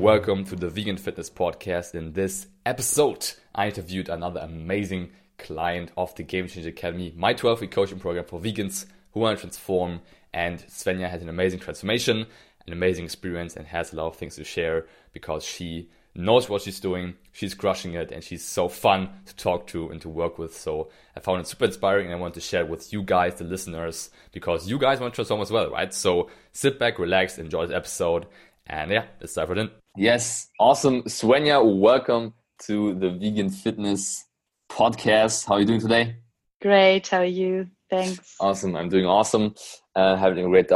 Welcome 0.00 0.44
to 0.44 0.56
the 0.56 0.70
Vegan 0.70 0.96
Fitness 0.96 1.28
Podcast. 1.28 1.94
In 1.94 2.14
this 2.14 2.46
episode, 2.64 3.32
I 3.54 3.66
interviewed 3.66 4.08
another 4.08 4.40
amazing 4.40 5.10
client 5.36 5.92
of 5.94 6.14
the 6.14 6.22
Game 6.22 6.48
Changer 6.48 6.70
Academy, 6.70 7.12
my 7.14 7.34
12 7.34 7.60
week 7.60 7.70
coaching 7.70 8.00
program 8.00 8.24
for 8.24 8.40
vegans 8.40 8.86
who 9.12 9.20
want 9.20 9.36
to 9.36 9.42
transform. 9.42 10.00
And 10.32 10.60
Svenja 10.68 11.10
has 11.10 11.20
an 11.20 11.28
amazing 11.28 11.60
transformation, 11.60 12.26
an 12.66 12.72
amazing 12.72 13.04
experience, 13.04 13.56
and 13.56 13.66
has 13.66 13.92
a 13.92 13.96
lot 13.96 14.06
of 14.06 14.16
things 14.16 14.36
to 14.36 14.44
share 14.44 14.86
because 15.12 15.44
she 15.44 15.90
knows 16.14 16.48
what 16.48 16.62
she's 16.62 16.80
doing, 16.80 17.14
she's 17.32 17.54
crushing 17.54 17.94
it, 17.94 18.10
and 18.10 18.24
she's 18.24 18.44
so 18.44 18.68
fun 18.68 19.10
to 19.26 19.36
talk 19.36 19.66
to 19.68 19.90
and 19.90 20.00
to 20.00 20.08
work 20.08 20.38
with. 20.38 20.56
So 20.56 20.90
I 21.14 21.20
found 21.20 21.40
it 21.40 21.46
super 21.46 21.66
inspiring, 21.66 22.06
and 22.06 22.14
I 22.14 22.18
want 22.18 22.34
to 22.34 22.40
share 22.40 22.64
with 22.64 22.90
you 22.92 23.02
guys, 23.02 23.34
the 23.34 23.44
listeners, 23.44 24.10
because 24.32 24.68
you 24.68 24.78
guys 24.78 24.98
want 24.98 25.12
to 25.12 25.16
transform 25.16 25.42
as 25.42 25.50
well, 25.50 25.70
right? 25.70 25.92
So 25.92 26.30
sit 26.52 26.78
back, 26.78 26.98
relax, 26.98 27.38
enjoy 27.38 27.66
the 27.66 27.76
episode, 27.76 28.26
and 28.66 28.90
yeah, 28.90 29.04
let's 29.20 29.34
dive 29.34 29.48
right 29.48 29.58
in. 29.58 29.70
Yes, 29.96 30.48
awesome. 30.58 31.02
Svenja, 31.02 31.62
welcome 31.64 32.34
to 32.66 32.94
the 32.94 33.10
Vegan 33.10 33.50
Fitness 33.50 34.24
Podcast. 34.70 35.46
How 35.46 35.54
are 35.54 35.60
you 35.60 35.66
doing 35.66 35.80
today? 35.80 36.16
Great. 36.62 37.08
How 37.08 37.18
are 37.18 37.24
you? 37.24 37.68
Thanks. 37.88 38.36
Awesome. 38.38 38.76
I'm 38.76 38.88
doing 38.88 39.06
awesome. 39.06 39.54
Uh, 39.96 40.16
having 40.16 40.44
a 40.44 40.48
great, 40.48 40.70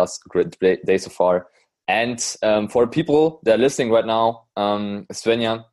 great 0.58 0.84
day 0.84 0.98
so 0.98 1.10
far. 1.10 1.46
And 1.86 2.36
um, 2.42 2.68
for 2.68 2.86
people 2.86 3.40
that 3.44 3.56
are 3.56 3.62
listening 3.62 3.90
right 3.90 4.06
now, 4.06 4.46
um, 4.56 5.06
Svenja 5.12 5.64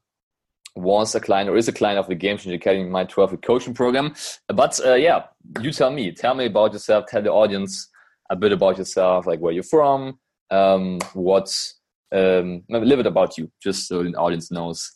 was 0.75 1.15
a 1.15 1.19
client 1.19 1.49
or 1.49 1.57
is 1.57 1.67
a 1.67 1.73
client 1.73 1.99
of 1.99 2.07
the 2.07 2.15
Game 2.15 2.37
Changer 2.37 2.55
Academy, 2.55 2.89
my 2.89 3.05
12 3.05 3.31
week 3.31 3.41
coaching 3.41 3.73
program. 3.73 4.13
But 4.47 4.79
uh, 4.85 4.95
yeah, 4.95 5.23
you 5.61 5.71
tell 5.71 5.91
me, 5.91 6.11
tell 6.11 6.35
me 6.35 6.45
about 6.45 6.73
yourself, 6.73 7.05
tell 7.07 7.21
the 7.21 7.31
audience 7.31 7.89
a 8.29 8.35
bit 8.35 8.51
about 8.51 8.77
yourself, 8.77 9.25
like 9.25 9.39
where 9.39 9.53
you're 9.53 9.63
from, 9.63 10.19
um, 10.49 10.99
what 11.13 11.73
um, 12.11 12.63
a 12.71 12.79
little 12.79 12.97
bit 12.97 13.07
about 13.07 13.37
you, 13.37 13.51
just 13.61 13.87
so 13.87 14.03
the 14.03 14.13
audience 14.15 14.51
knows 14.51 14.91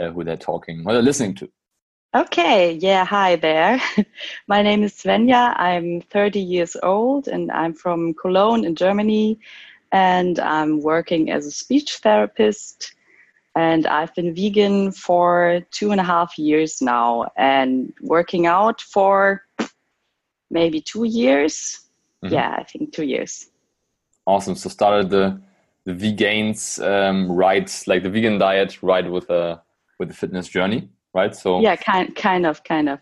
uh, 0.00 0.10
who 0.10 0.24
they're 0.24 0.36
talking, 0.36 0.84
what 0.84 0.92
they're 0.92 1.02
listening 1.02 1.34
to. 1.36 1.48
Okay, 2.12 2.72
yeah, 2.72 3.04
hi 3.04 3.36
there. 3.36 3.80
My 4.48 4.62
name 4.62 4.82
is 4.82 4.94
Svenja. 4.94 5.54
I'm 5.56 6.00
30 6.00 6.40
years 6.40 6.76
old 6.82 7.28
and 7.28 7.52
I'm 7.52 7.72
from 7.72 8.14
Cologne 8.14 8.64
in 8.64 8.74
Germany. 8.74 9.38
And 9.92 10.40
I'm 10.40 10.80
working 10.80 11.30
as 11.30 11.46
a 11.46 11.52
speech 11.52 11.98
therapist. 11.98 12.94
And 13.54 13.86
I've 13.86 14.12
been 14.16 14.34
vegan 14.34 14.90
for 14.90 15.60
two 15.70 15.92
and 15.92 16.00
a 16.00 16.04
half 16.04 16.36
years 16.36 16.82
now 16.82 17.30
and 17.36 17.92
working 18.00 18.46
out 18.46 18.80
for 18.80 19.44
maybe 20.50 20.80
two 20.80 21.04
years. 21.04 21.78
Mm-hmm. 22.24 22.34
Yeah, 22.34 22.56
I 22.58 22.64
think 22.64 22.92
two 22.92 23.04
years. 23.04 23.50
Awesome. 24.26 24.56
So 24.56 24.68
started 24.68 25.10
the 25.10 25.40
the 25.86 25.92
vegans 25.92 26.82
um, 26.84 27.30
right 27.30 27.82
like 27.86 28.02
the 28.02 28.10
vegan 28.10 28.38
diet 28.38 28.82
right 28.82 29.10
with 29.10 29.28
a 29.30 29.60
with 29.98 30.08
the 30.08 30.14
fitness 30.14 30.48
journey 30.48 30.88
right 31.14 31.34
so 31.34 31.60
yeah 31.60 31.76
kind 31.76 32.14
kind 32.16 32.46
of 32.46 32.62
kind 32.64 32.88
of 32.88 32.98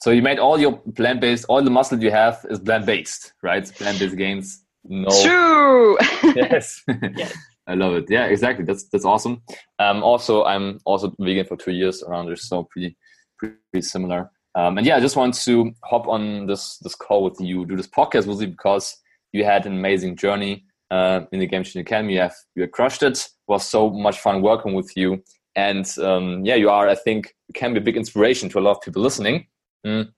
so 0.00 0.10
you 0.10 0.22
made 0.22 0.38
all 0.38 0.58
your 0.58 0.76
plant 0.94 1.20
based 1.20 1.44
all 1.48 1.62
the 1.62 1.70
muscle 1.70 2.02
you 2.02 2.10
have 2.10 2.44
is 2.50 2.58
plant 2.58 2.86
based 2.86 3.32
right 3.42 3.72
plant 3.74 3.98
based 3.98 4.16
gains 4.16 4.64
no 4.84 5.08
true 5.22 5.98
yes 6.34 6.82
yes 7.16 7.36
I 7.66 7.74
love 7.74 7.94
it. 7.94 8.04
Yeah, 8.08 8.26
exactly. 8.26 8.64
That's 8.64 8.84
that's 8.84 9.04
awesome. 9.04 9.42
Um, 9.78 10.02
also, 10.02 10.44
I'm 10.44 10.78
also 10.84 11.12
vegan 11.18 11.46
for 11.46 11.56
two 11.56 11.72
years 11.72 12.02
around 12.02 12.26
there, 12.26 12.36
so 12.36 12.64
pretty 12.64 12.96
pretty 13.38 13.82
similar. 13.82 14.30
Um, 14.54 14.78
and 14.78 14.86
yeah, 14.86 14.96
I 14.96 15.00
just 15.00 15.16
want 15.16 15.34
to 15.34 15.72
hop 15.84 16.06
on 16.06 16.46
this 16.46 16.78
this 16.78 16.94
call 16.94 17.24
with 17.24 17.40
you, 17.40 17.66
do 17.66 17.76
this 17.76 17.88
podcast 17.88 18.26
with 18.26 18.40
you 18.40 18.48
because 18.48 18.96
you 19.32 19.44
had 19.44 19.66
an 19.66 19.72
amazing 19.72 20.16
journey 20.16 20.64
uh, 20.90 21.20
in 21.32 21.40
the 21.40 21.46
Game 21.46 21.64
Academy. 21.76 22.14
You 22.14 22.20
have 22.20 22.34
you 22.54 22.62
have 22.62 22.72
crushed 22.72 23.02
it. 23.02 23.12
it. 23.12 23.28
Was 23.48 23.68
so 23.68 23.90
much 23.90 24.18
fun 24.18 24.42
working 24.42 24.74
with 24.74 24.96
you, 24.96 25.22
and 25.54 25.86
um, 25.98 26.44
yeah, 26.44 26.56
you 26.56 26.68
are. 26.68 26.88
I 26.88 26.94
think 26.94 27.34
can 27.54 27.72
be 27.72 27.78
a 27.78 27.82
big 27.82 27.96
inspiration 27.96 28.48
to 28.50 28.58
a 28.58 28.60
lot 28.60 28.76
of 28.76 28.82
people 28.82 29.02
listening, 29.02 29.46
mm, 29.86 30.08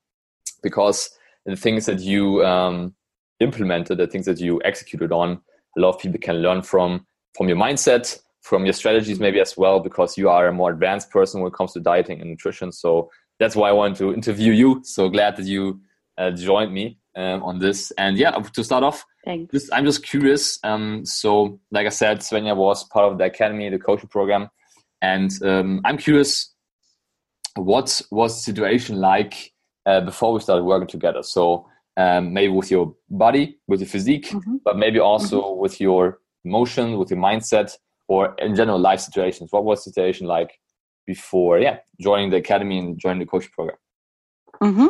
because 0.63 1.11
the 1.45 1.57
things 1.57 1.87
that 1.87 2.01
you 2.01 2.45
um, 2.45 2.95
implemented, 3.41 3.99
the 3.99 4.07
things 4.07 4.27
that 4.27 4.41
you 4.41 4.61
executed 4.65 5.13
on, 5.13 5.41
a 5.77 5.81
lot 5.81 5.95
of 5.95 6.01
people 6.01 6.19
can 6.19 6.37
learn 6.37 6.63
from 6.63 7.07
from 7.37 7.49
your 7.49 7.59
mindset, 7.59 8.19
from 8.41 8.65
your 8.65 8.73
strategies, 8.73 9.21
maybe 9.21 9.41
as 9.41 9.57
well, 9.57 9.81
because 9.81 10.17
you 10.17 10.29
are 10.29 10.49
a 10.49 10.53
more 10.53 10.71
advanced 10.71 11.11
person 11.11 11.41
when 11.41 11.53
it 11.53 11.55
comes 11.55 11.73
to 11.75 11.81
dieting 11.81 12.21
and 12.21 12.31
nutrition. 12.31 12.73
So 12.73 13.11
that's 13.39 13.55
why 13.55 13.69
I 13.69 13.73
wanted 13.73 13.99
to 13.99 14.15
interview 14.15 14.53
you. 14.53 14.81
So 14.85 15.09
glad 15.09 15.37
that 15.37 15.47
you 15.47 15.81
uh, 16.17 16.31
joined 16.31 16.73
me 16.73 16.99
um, 17.17 17.43
on 17.43 17.59
this. 17.59 17.93
And 17.93 18.17
yeah, 18.17 18.31
to 18.31 18.65
start 18.65 18.83
off, 18.83 19.05
Thanks. 19.29 19.53
Just, 19.53 19.73
I'm 19.75 19.85
just 19.85 20.03
curious. 20.07 20.59
Um, 20.65 21.05
so, 21.05 21.61
like 21.71 21.85
I 21.85 21.91
said, 21.91 22.21
Svenja 22.21 22.57
was 22.57 22.85
part 22.85 23.13
of 23.13 23.19
the 23.19 23.25
academy, 23.25 23.69
the 23.69 23.79
coaching 23.79 24.09
program, 24.09 24.49
and 25.03 25.31
um, 25.43 25.83
I'm 25.85 25.99
curious, 25.99 26.55
what 27.55 28.01
was 28.11 28.37
the 28.37 28.41
situation 28.41 28.97
like 28.97 29.53
uh, 29.85 30.01
before 30.01 30.33
we 30.33 30.41
started 30.41 30.65
working 30.65 30.89
together? 30.89 31.23
So, 31.23 31.69
um, 31.99 32.33
maybe 32.33 32.55
with 32.55 32.71
your 32.71 32.95
body, 33.11 33.59
with 33.67 33.81
your 33.81 33.89
physique, 33.89 34.29
mm-hmm. 34.29 34.57
but 34.65 34.79
maybe 34.79 34.99
also 34.99 35.43
mm-hmm. 35.43 35.61
with 35.61 35.79
your 35.79 36.21
emotion, 36.47 36.97
with 36.97 37.11
your 37.11 37.21
mindset, 37.21 37.77
or 38.07 38.35
in 38.39 38.57
general 38.57 38.79
life 38.79 39.01
situations. 39.01 39.53
What 39.53 39.65
was 39.65 39.85
the 39.85 39.91
situation 39.91 40.27
like 40.27 40.59
before, 41.07 41.59
yeah, 41.59 41.81
joining 42.01 42.31
the 42.31 42.39
academy 42.39 42.79
and 42.79 42.99
joining 42.99 43.19
the 43.19 43.27
coaching 43.27 43.51
program? 43.55 43.77
Mm-hmm. 44.63 44.87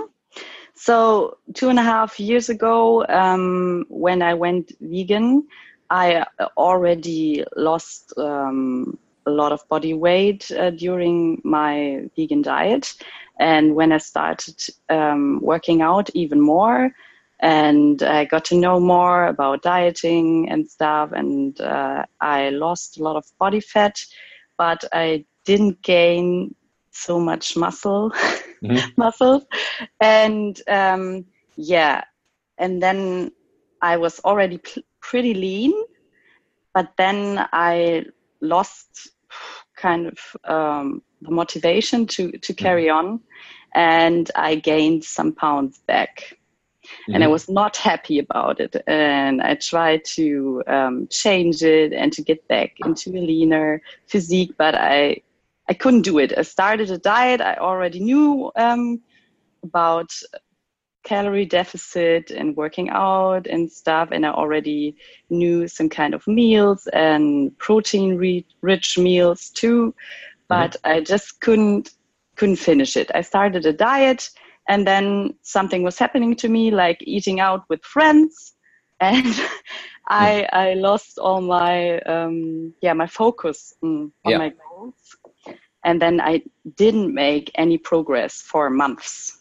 So 0.79 1.39
two 1.55 1.71
and 1.71 1.79
a 1.81 1.83
half 1.83 2.21
years 2.21 2.49
ago, 2.49 3.05
um, 3.09 3.85
when 3.89 4.23
I 4.23 4.35
went 4.35 4.71
vegan, 4.81 5.49
I 5.91 6.25
already 6.57 7.45
lost 7.57 8.13
um, 8.17 8.97
a 9.27 9.31
lot 9.31 9.51
of 9.51 9.69
body 9.69 9.93
weight 9.93 10.53
uh, 10.53 10.71
during 10.71 11.41
my 11.43 12.09
vegan 12.15 12.43
diet, 12.43 12.95
and 13.41 13.75
when 13.75 13.91
I 13.91 13.99
started 13.99 14.55
um, 14.89 15.41
working 15.43 15.83
out 15.83 16.11
even 16.15 16.41
more, 16.41 16.93
and 17.41 18.01
I 18.05 18.25
got 18.27 18.45
to 18.47 18.57
know 18.57 18.79
more 18.79 19.27
about 19.27 19.63
dieting 19.63 20.49
and 20.49 20.71
stuff, 20.71 21.11
and 21.11 21.61
uh, 21.61 22.05
I 22.21 22.51
lost 22.51 23.01
a 23.01 23.03
lot 23.03 23.17
of 23.17 23.25
body 23.41 23.61
fat, 23.61 23.99
but 24.57 24.85
I 24.93 25.25
didn't 25.45 25.83
gain 25.83 26.55
so 26.93 27.19
much 27.19 27.57
muscle 27.57 28.13
mm-hmm. 28.63 28.89
muscles 28.97 29.45
and 30.01 30.61
um, 30.69 31.25
yeah 31.57 32.03
and 32.59 32.83
then 32.83 33.31
i 33.83 33.97
was 33.97 34.21
already 34.21 34.59
pl- 34.59 34.83
pretty 35.01 35.35
lean 35.35 35.73
but 36.75 36.93
then 36.97 37.47
i 37.53 38.05
lost 38.41 39.11
kind 39.77 40.07
of 40.07 40.19
um, 40.45 41.03
the 41.23 41.31
motivation 41.31 42.07
to 42.07 42.33
to 42.33 42.53
mm-hmm. 42.53 42.65
carry 42.65 42.87
mm-hmm. 42.87 43.09
on 43.09 43.21
and 43.75 44.31
i 44.35 44.55
gained 44.55 45.05
some 45.05 45.33
pounds 45.33 45.81
back 45.87 46.39
Mm-hmm. 46.89 47.15
and 47.15 47.23
I 47.23 47.27
mm-hmm. 47.27 47.33
was 47.33 47.49
not 47.51 47.77
happy 47.77 48.19
about 48.19 48.61
it. 48.61 48.77
And 48.87 49.43
I 49.43 49.57
tried 49.57 50.05
to 50.17 50.63
um, 50.67 51.07
change 51.11 51.63
it 51.63 51.93
and 51.93 52.13
to 52.15 52.23
get 52.23 52.47
back 52.49 52.77
into 52.85 53.11
a 53.11 53.21
leaner 53.21 53.83
physique, 54.07 54.55
but 54.57 54.75
I 54.75 55.21
I 55.69 55.75
couldn't 55.75 56.03
do 56.03 56.19
it. 56.19 56.33
I 56.37 56.43
started 56.43 56.91
a 56.91 56.99
diet. 56.99 57.41
I 57.41 57.55
already 57.57 58.01
knew 58.01 58.51
um, 58.57 59.01
about 59.63 60.11
calorie 61.05 61.47
deficit 61.47 62.31
and 62.31 62.57
working 62.57 62.91
out 62.91 63.47
and 63.47 63.71
stuff, 63.71 64.09
and 64.13 64.27
I 64.27 64.31
already 64.31 64.97
knew 65.31 65.69
some 65.69 65.89
kind 65.89 66.15
of 66.15 66.27
meals 66.27 66.87
and 66.89 67.57
protein 67.59 68.17
rich 68.63 68.99
meals 68.99 69.51
too. 69.51 69.95
But 70.49 70.73
mm-hmm. 70.73 70.91
I 70.93 71.01
just 71.01 71.41
couldn't 71.41 71.91
couldn't 72.37 72.57
finish 72.57 72.97
it. 72.97 73.11
I 73.15 73.23
started 73.23 73.67
a 73.67 73.73
diet, 73.73 74.31
and 74.69 74.87
then 74.87 75.35
something 75.43 75.83
was 75.83 75.99
happening 75.99 76.35
to 76.37 76.49
me, 76.49 76.71
like 76.71 76.99
eating 77.03 77.41
out 77.41 77.65
with 77.69 77.85
friends, 77.85 78.55
and 79.01 79.35
I 80.09 80.49
I 80.53 80.75
lost 80.75 81.19
all 81.19 81.41
my 81.41 82.01
um, 82.01 82.75
yeah 82.81 82.95
my 82.95 83.07
focus 83.07 83.75
on, 83.83 84.13
on 84.25 84.33
yeah. 84.33 84.39
my 84.39 84.51
goals 84.51 85.17
and 85.89 86.03
then 86.03 86.21
I 86.21 86.43
didn't 86.77 87.15
make 87.15 87.51
any 87.55 87.79
progress 87.79 88.43
for 88.43 88.69
months. 88.69 89.39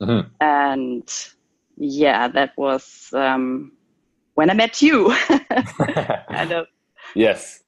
Mm-hmm. 0.00 0.28
And 0.40 1.12
yeah, 1.76 2.28
that 2.28 2.56
was 2.56 3.08
um, 3.12 3.72
when 4.34 4.50
I 4.50 4.54
met 4.54 4.80
you. 4.80 5.08
yes. 7.16 7.64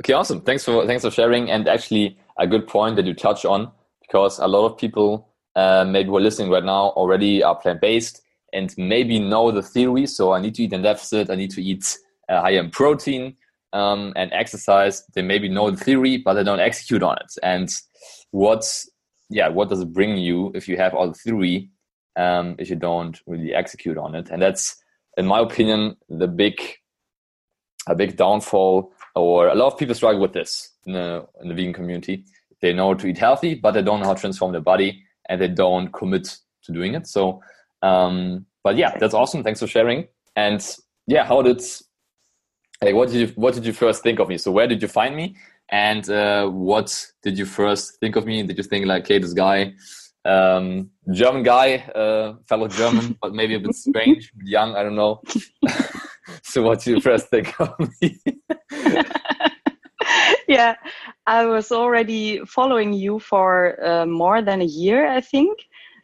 Okay, 0.00 0.14
awesome. 0.14 0.40
Thanks 0.40 0.64
for 0.64 0.84
thanks 0.84 1.04
for 1.04 1.12
sharing. 1.12 1.48
And 1.48 1.68
actually, 1.68 2.18
a 2.40 2.46
good 2.48 2.66
point 2.66 2.96
that 2.96 3.06
you 3.06 3.14
touch 3.14 3.44
on 3.44 3.70
because 4.00 4.40
a 4.40 4.48
lot 4.48 4.66
of 4.66 4.76
people 4.76 5.28
uh, 5.54 5.84
maybe 5.86 6.08
who 6.08 6.16
are 6.16 6.20
listening 6.20 6.50
right 6.50 6.64
now 6.64 6.88
already 6.96 7.40
are 7.44 7.54
plant 7.54 7.80
based 7.80 8.20
and 8.52 8.74
maybe 8.76 9.20
know 9.20 9.52
the 9.52 9.62
theory. 9.62 10.06
So 10.06 10.32
I 10.32 10.40
need 10.40 10.56
to 10.56 10.64
eat 10.64 10.72
in 10.72 10.82
deficit. 10.82 11.30
I 11.30 11.36
need 11.36 11.52
to 11.52 11.62
eat 11.62 11.96
uh, 12.28 12.40
higher 12.40 12.58
in 12.58 12.70
protein 12.70 13.36
um, 13.72 14.12
and 14.16 14.32
exercise. 14.32 15.04
They 15.14 15.22
maybe 15.22 15.48
know 15.48 15.70
the 15.70 15.76
theory, 15.76 16.16
but 16.18 16.34
they 16.34 16.44
don't 16.44 16.60
execute 16.60 17.02
on 17.02 17.16
it. 17.20 17.32
And 17.42 17.70
what's 18.30 18.88
yeah, 19.30 19.48
what 19.48 19.68
does 19.68 19.80
it 19.80 19.92
bring 19.92 20.18
you 20.18 20.50
if 20.54 20.68
you 20.68 20.76
have 20.76 20.92
all 20.92 21.08
the 21.08 21.14
theory 21.14 21.70
um, 22.16 22.56
if 22.58 22.68
you 22.68 22.76
don't 22.76 23.20
really 23.26 23.54
execute 23.54 23.96
on 23.96 24.14
it? 24.14 24.28
And 24.30 24.42
that's, 24.42 24.76
in 25.16 25.26
my 25.26 25.40
opinion, 25.40 25.96
the 26.08 26.26
big 26.26 26.60
a 27.86 27.94
big 27.94 28.16
downfall. 28.16 28.92
Or 29.16 29.48
a 29.48 29.54
lot 29.56 29.72
of 29.72 29.78
people 29.78 29.94
struggle 29.94 30.20
with 30.20 30.32
this 30.32 30.70
in 30.86 30.92
the, 30.92 31.26
in 31.42 31.48
the 31.48 31.54
vegan 31.54 31.72
community. 31.72 32.24
They 32.60 32.72
know 32.72 32.94
to 32.94 33.06
eat 33.08 33.18
healthy, 33.18 33.54
but 33.54 33.72
they 33.72 33.82
don't 33.82 34.00
know 34.00 34.06
how 34.06 34.14
to 34.14 34.20
transform 34.20 34.52
their 34.52 34.60
body, 34.60 35.02
and 35.28 35.40
they 35.40 35.48
don't 35.48 35.92
commit 35.92 36.38
to 36.64 36.72
doing 36.72 36.94
it. 36.94 37.06
So, 37.08 37.42
um, 37.82 38.46
but 38.62 38.76
yeah, 38.76 38.96
that's 38.98 39.14
awesome. 39.14 39.42
Thanks 39.42 39.60
for 39.60 39.66
sharing. 39.66 40.06
And 40.36 40.64
yeah, 41.06 41.24
how 41.24 41.42
did 41.42 41.60
like 42.82 42.94
what 42.94 43.10
did 43.10 43.20
you 43.20 43.26
what 43.36 43.54
did 43.54 43.66
you 43.66 43.72
first 43.72 44.02
think 44.02 44.18
of 44.18 44.28
me? 44.28 44.38
So 44.38 44.50
where 44.50 44.66
did 44.66 44.80
you 44.80 44.88
find 44.88 45.14
me? 45.14 45.36
And 45.70 46.08
uh, 46.10 46.48
what 46.48 47.06
did 47.22 47.38
you 47.38 47.46
first 47.46 48.00
think 48.00 48.16
of 48.16 48.26
me? 48.26 48.42
Did 48.42 48.56
you 48.56 48.64
think 48.64 48.86
like, 48.86 49.06
hey, 49.06 49.18
this 49.18 49.32
guy, 49.32 49.74
um, 50.24 50.90
German 51.12 51.42
guy, 51.42 51.76
uh, 51.94 52.34
fellow 52.48 52.66
German, 52.68 53.16
but 53.22 53.34
maybe 53.34 53.54
a 53.54 53.60
bit 53.60 53.74
strange, 53.74 54.32
young, 54.42 54.74
I 54.74 54.82
don't 54.82 54.96
know. 54.96 55.20
so 56.42 56.62
what 56.62 56.80
did 56.80 56.96
you 56.96 57.00
first 57.00 57.28
think 57.28 57.54
of 57.60 57.72
me? 58.00 58.18
yeah, 60.48 60.74
I 61.26 61.46
was 61.46 61.70
already 61.70 62.44
following 62.46 62.92
you 62.92 63.20
for 63.20 63.80
uh, 63.84 64.06
more 64.06 64.42
than 64.42 64.62
a 64.62 64.64
year, 64.64 65.08
I 65.08 65.20
think. 65.20 65.56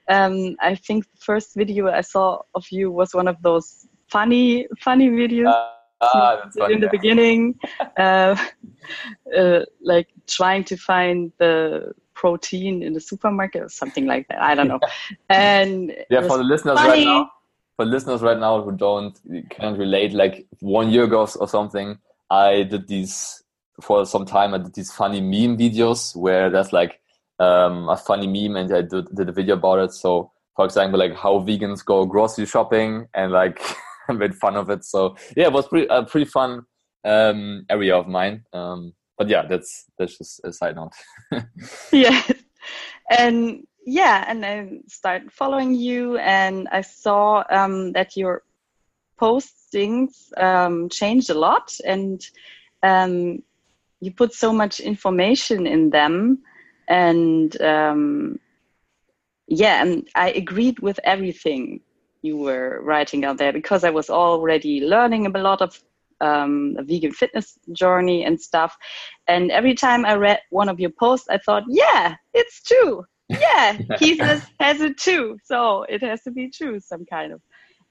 Um, 0.08 0.54
I 0.60 0.76
think 0.76 1.04
the 1.10 1.20
first 1.20 1.56
video 1.56 1.88
I 1.88 2.02
saw 2.02 2.42
of 2.54 2.64
you 2.70 2.92
was 2.92 3.14
one 3.14 3.26
of 3.26 3.42
those 3.42 3.88
funny, 4.08 4.68
funny 4.78 5.08
videos. 5.08 5.75
Ah, 6.00 6.48
funny, 6.58 6.74
in 6.74 6.80
the 6.80 6.86
yeah. 6.86 6.90
beginning, 6.90 7.58
uh, 7.96 8.36
uh, 9.36 9.60
like 9.80 10.08
trying 10.26 10.64
to 10.64 10.76
find 10.76 11.32
the 11.38 11.92
protein 12.14 12.82
in 12.82 12.92
the 12.92 13.00
supermarket 13.00 13.62
or 13.62 13.68
something 13.68 14.06
like 14.06 14.26
that. 14.28 14.40
I 14.40 14.54
don't 14.54 14.68
know. 14.68 14.80
and 15.28 15.94
yeah, 16.10 16.22
for 16.22 16.38
the 16.38 16.44
listeners 16.44 16.78
funny. 16.78 16.88
right 16.88 17.04
now, 17.04 17.30
for 17.76 17.84
listeners 17.84 18.22
right 18.22 18.38
now 18.38 18.62
who 18.62 18.72
don't 18.72 19.18
can't 19.50 19.78
relate, 19.78 20.12
like 20.12 20.46
one 20.60 20.90
year 20.90 21.04
ago 21.04 21.28
or 21.38 21.48
something, 21.48 21.98
I 22.30 22.64
did 22.64 22.88
these 22.88 23.42
for 23.80 24.06
some 24.06 24.26
time. 24.26 24.54
I 24.54 24.58
did 24.58 24.74
these 24.74 24.92
funny 24.92 25.20
meme 25.20 25.58
videos 25.58 26.16
where 26.16 26.50
there's 26.50 26.72
like 26.72 27.00
um, 27.38 27.88
a 27.88 27.96
funny 27.96 28.26
meme, 28.26 28.56
and 28.56 28.72
I 28.72 28.82
did, 28.82 29.14
did 29.14 29.28
a 29.28 29.32
video 29.32 29.56
about 29.56 29.78
it. 29.80 29.92
So, 29.92 30.32
for 30.54 30.64
example, 30.64 30.98
like 30.98 31.14
how 31.14 31.40
vegans 31.40 31.84
go 31.84 32.06
grocery 32.06 32.46
shopping, 32.46 33.08
and 33.14 33.32
like 33.32 33.60
made 34.14 34.34
fun 34.34 34.56
of 34.56 34.70
it. 34.70 34.84
So 34.84 35.16
yeah, 35.36 35.46
it 35.46 35.52
was 35.52 35.68
pretty 35.68 35.86
a 35.88 36.04
pretty 36.04 36.26
fun 36.26 36.62
um, 37.04 37.66
area 37.70 37.96
of 37.96 38.08
mine. 38.08 38.44
Um, 38.52 38.92
but 39.18 39.28
yeah, 39.28 39.46
that's 39.46 39.86
that's 39.98 40.18
just 40.18 40.40
a 40.44 40.52
side 40.52 40.76
note. 40.76 40.92
yeah, 41.92 42.22
and 43.10 43.66
yeah, 43.86 44.24
and 44.28 44.44
I 44.44 44.80
started 44.88 45.32
following 45.32 45.74
you, 45.74 46.18
and 46.18 46.68
I 46.70 46.82
saw 46.82 47.44
um, 47.50 47.92
that 47.92 48.16
your 48.16 48.42
postings 49.18 50.36
um, 50.36 50.88
changed 50.88 51.30
a 51.30 51.34
lot, 51.34 51.74
and 51.86 52.20
um, 52.82 53.42
you 54.00 54.10
put 54.10 54.34
so 54.34 54.52
much 54.52 54.80
information 54.80 55.66
in 55.66 55.90
them, 55.90 56.38
and 56.88 57.60
um, 57.62 58.38
yeah, 59.48 59.82
and 59.82 60.08
I 60.14 60.30
agreed 60.32 60.80
with 60.80 61.00
everything 61.04 61.80
you 62.26 62.36
were 62.36 62.80
writing 62.82 63.24
out 63.24 63.38
there 63.38 63.52
because 63.52 63.84
I 63.84 63.90
was 63.90 64.10
already 64.10 64.80
learning 64.80 65.26
a 65.26 65.38
lot 65.38 65.62
of 65.62 65.80
um, 66.20 66.76
a 66.78 66.82
vegan 66.82 67.12
fitness 67.12 67.58
journey 67.72 68.24
and 68.24 68.40
stuff. 68.40 68.76
And 69.28 69.50
every 69.50 69.74
time 69.74 70.04
I 70.04 70.14
read 70.16 70.40
one 70.50 70.68
of 70.68 70.80
your 70.80 70.90
posts, 70.90 71.28
I 71.28 71.38
thought, 71.38 71.64
yeah, 71.68 72.16
it's 72.34 72.62
true 72.62 73.06
yeah 73.28 73.78
he 73.98 74.16
has, 74.18 74.46
has 74.60 74.80
it 74.80 74.98
too 74.98 75.38
so 75.44 75.82
it 75.84 76.02
has 76.02 76.22
to 76.22 76.30
be 76.30 76.48
true 76.48 76.78
some 76.80 77.04
kind 77.04 77.32
of 77.32 77.40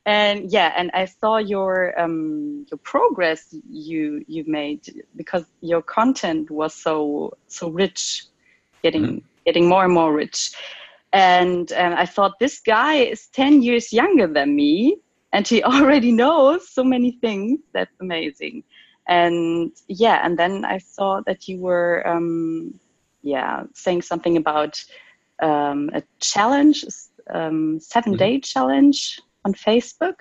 and 0.05 0.51
yeah 0.51 0.73
and 0.75 0.91
i 0.93 1.05
saw 1.05 1.37
your 1.37 1.99
um 1.99 2.65
your 2.71 2.77
progress 2.79 3.55
you 3.69 4.23
you 4.27 4.43
made 4.47 5.03
because 5.15 5.45
your 5.61 5.81
content 5.81 6.49
was 6.51 6.73
so 6.73 7.35
so 7.47 7.69
rich 7.69 8.25
getting 8.83 9.03
mm-hmm. 9.03 9.25
getting 9.45 9.67
more 9.67 9.83
and 9.83 9.93
more 9.93 10.13
rich 10.13 10.53
and 11.15 11.71
um, 11.73 11.93
i 11.93 12.05
thought 12.05 12.39
this 12.39 12.59
guy 12.59 12.95
is 12.95 13.27
10 13.27 13.61
years 13.61 13.93
younger 13.93 14.27
than 14.27 14.55
me 14.55 14.97
and 15.33 15.47
he 15.47 15.63
already 15.73 16.11
knows 16.11 16.69
so 16.69 16.83
many 16.83 17.11
things 17.21 17.59
that's 17.73 17.95
amazing 18.01 18.63
and 19.07 19.71
yeah 19.87 20.21
and 20.25 20.37
then 20.37 20.65
i 20.65 20.77
saw 20.77 21.21
that 21.25 21.47
you 21.47 21.57
were 21.59 22.05
um 22.07 22.79
yeah 23.21 23.63
saying 23.73 24.01
something 24.01 24.37
about 24.37 24.83
um, 25.41 25.89
a 25.93 26.03
challenge, 26.19 26.85
um, 27.33 27.79
seven 27.79 28.13
mm-hmm. 28.13 28.19
day 28.19 28.39
challenge 28.39 29.19
on 29.43 29.53
Facebook, 29.53 30.15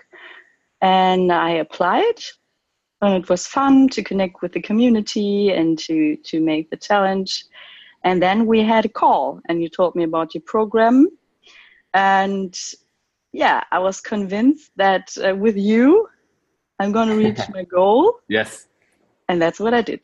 and 0.81 1.33
I 1.33 1.51
applied. 1.51 2.19
And 3.01 3.23
it 3.23 3.29
was 3.29 3.47
fun 3.47 3.89
to 3.91 4.03
connect 4.03 4.41
with 4.41 4.53
the 4.53 4.63
community 4.63 5.51
and 5.51 5.79
to 5.81 6.17
to 6.17 6.41
make 6.41 6.71
the 6.71 6.77
challenge. 6.77 7.45
And 8.05 8.23
then 8.23 8.47
we 8.47 8.63
had 8.63 8.85
a 8.85 8.89
call, 8.89 9.41
and 9.49 9.63
you 9.63 9.69
told 9.69 9.97
me 9.97 10.05
about 10.05 10.35
your 10.35 10.43
program, 10.43 11.09
and 11.95 12.55
yeah, 13.33 13.65
I 13.73 13.79
was 13.79 14.01
convinced 14.01 14.71
that 14.77 15.17
uh, 15.27 15.35
with 15.35 15.57
you, 15.57 16.09
I'm 16.79 16.93
going 16.93 17.09
to 17.13 17.17
reach 17.17 17.41
my 17.53 17.65
goal. 17.65 18.21
Yes. 18.29 18.69
And 19.29 19.41
that's 19.41 19.59
what 19.59 19.75
I 19.75 19.83
did. 19.83 20.01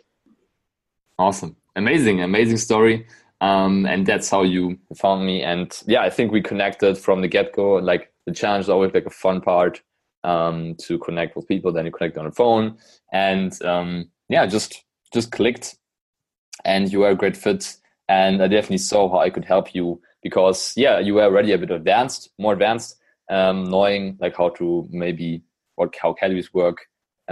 Awesome. 1.18 1.56
Amazing, 1.76 2.22
amazing 2.22 2.56
story 2.56 3.06
um, 3.40 3.86
and 3.86 4.06
that's 4.06 4.28
how 4.28 4.42
you 4.42 4.78
found 4.96 5.24
me 5.24 5.42
and 5.42 5.82
yeah 5.86 6.02
i 6.02 6.10
think 6.10 6.30
we 6.30 6.42
connected 6.42 6.98
from 6.98 7.20
the 7.20 7.28
get-go 7.28 7.74
like 7.74 8.12
the 8.26 8.32
challenge 8.32 8.64
is 8.64 8.68
always 8.68 8.92
like 8.92 9.06
a 9.06 9.10
fun 9.10 9.40
part 9.40 9.80
um, 10.24 10.74
to 10.76 10.98
connect 10.98 11.36
with 11.36 11.48
people 11.48 11.72
then 11.72 11.86
you 11.86 11.90
connect 11.90 12.18
on 12.18 12.26
the 12.26 12.32
phone 12.32 12.76
and 13.12 13.60
um, 13.62 14.10
yeah 14.28 14.46
just 14.46 14.84
just 15.12 15.32
clicked 15.32 15.76
and 16.64 16.92
you 16.92 17.00
were 17.00 17.10
a 17.10 17.14
great 17.14 17.36
fit 17.36 17.76
and 18.10 18.42
i 18.42 18.48
definitely 18.48 18.78
saw 18.78 19.08
how 19.10 19.18
i 19.18 19.30
could 19.30 19.44
help 19.44 19.74
you 19.74 20.00
because 20.22 20.74
yeah 20.76 20.98
you 20.98 21.14
were 21.14 21.24
already 21.24 21.52
a 21.52 21.58
bit 21.58 21.70
advanced 21.70 22.30
more 22.38 22.52
advanced 22.52 22.96
um, 23.30 23.64
knowing 23.70 24.18
like 24.20 24.36
how 24.36 24.48
to 24.50 24.86
maybe 24.90 25.42
what 25.76 25.94
how 26.02 26.12
calories 26.12 26.52
work 26.52 26.78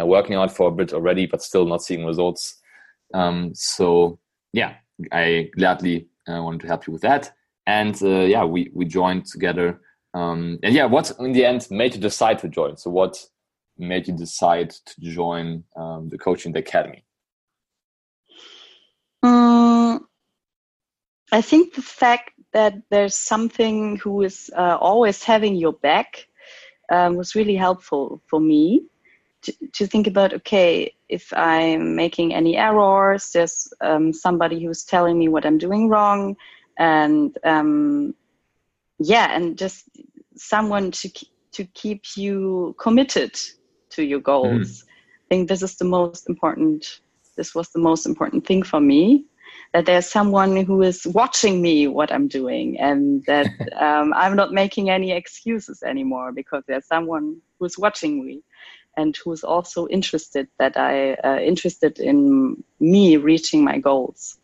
uh, 0.01 0.07
working 0.07 0.37
out 0.37 0.51
for 0.57 0.69
a 0.69 0.77
bit 0.81 0.93
already 0.93 1.27
but 1.27 1.43
still 1.43 1.67
not 1.67 1.83
seeing 1.83 2.07
results 2.07 2.59
um, 3.15 3.53
so 3.55 4.19
yeah 4.53 4.75
I 5.13 5.51
gladly 5.57 6.09
uh, 6.29 6.43
wanted 6.43 6.61
to 6.63 6.67
help 6.67 6.87
you 6.87 6.93
with 6.93 7.03
that. 7.03 7.33
And 7.67 8.01
uh, 8.03 8.21
yeah, 8.21 8.45
we, 8.45 8.71
we 8.75 8.85
joined 8.85 9.27
together. 9.27 9.81
Um, 10.15 10.59
and 10.63 10.75
yeah, 10.75 10.87
what 10.87 11.13
in 11.19 11.33
the 11.33 11.45
end 11.45 11.69
made 11.71 11.95
you 11.95 12.01
decide 12.01 12.39
to 12.41 12.49
join? 12.49 12.77
So, 12.77 12.91
what 12.91 13.23
made 13.77 14.09
you 14.09 14.17
decide 14.17 14.71
to 14.71 15.01
join 15.01 15.65
um, 15.77 16.09
the 16.09 16.19
coaching 16.19 16.57
academy? 16.57 17.05
I 21.33 21.43
think 21.43 21.75
the 21.75 21.83
fact 21.83 22.31
that 22.53 22.75
there's 22.91 23.15
something 23.15 23.97
who 23.97 24.23
is 24.23 24.51
uh, 24.57 24.79
always 24.81 25.23
having 25.23 25.55
your 25.55 25.73
back 25.73 26.27
um, 26.91 27.17
was 27.17 27.35
really 27.35 27.57
helpful 27.57 28.23
for 28.27 28.41
me 28.41 28.87
to, 29.43 29.53
to 29.73 29.87
think 29.87 30.07
about 30.07 30.33
okay 30.33 30.93
if 31.09 31.33
i'm 31.35 31.95
making 31.95 32.35
any 32.35 32.57
errors 32.57 33.31
there's 33.31 33.73
um, 33.81 34.13
somebody 34.13 34.63
who's 34.63 34.85
telling 34.85 35.19
me 35.19 35.29
what 35.29 35.47
i'm 35.47 35.59
doing 35.59 35.89
wrong 35.89 36.37
and 36.79 37.39
um, 37.45 38.15
yeah 38.99 39.35
and 39.35 39.59
just 39.59 39.89
someone 40.37 40.91
to 40.91 41.11
to 41.53 41.65
keep 41.67 42.17
you 42.17 42.75
committed 42.79 43.39
to 43.91 44.03
your 44.03 44.21
goals 44.21 44.83
mm. 44.83 44.85
i 44.85 45.25
think 45.29 45.49
this 45.49 45.63
is 45.63 45.77
the 45.77 45.85
most 45.85 46.29
important 46.29 47.01
this 47.37 47.55
was 47.55 47.69
the 47.71 47.79
most 47.79 48.07
important 48.07 48.47
thing 48.47 48.63
for 48.63 48.81
me 48.81 49.25
that 49.73 49.87
there's 49.87 50.07
someone 50.07 50.57
who 50.65 50.83
is 50.83 51.07
watching 51.07 51.61
me 51.63 51.87
what 51.87 52.13
i'm 52.13 52.29
doing 52.29 52.79
and 52.79 53.25
that 53.27 53.47
um, 53.77 54.13
i'm 54.15 54.37
not 54.37 54.53
making 54.53 54.91
any 54.91 55.13
excuses 55.13 55.83
anymore 55.83 56.33
because 56.33 56.63
there's 56.67 56.87
someone 56.87 57.37
who's 57.59 57.79
watching 57.79 58.25
me 58.25 58.43
and 58.99 59.17
who's 59.25 59.45
also 59.45 59.87
interested 59.89 60.49
that 60.59 60.77
I 60.77 61.15
uh, 61.15 61.39
interested 61.39 62.01
in 62.01 62.63
me 62.81 63.17
reaching 63.17 63.63
my 63.63 63.79
goals. 63.79 64.39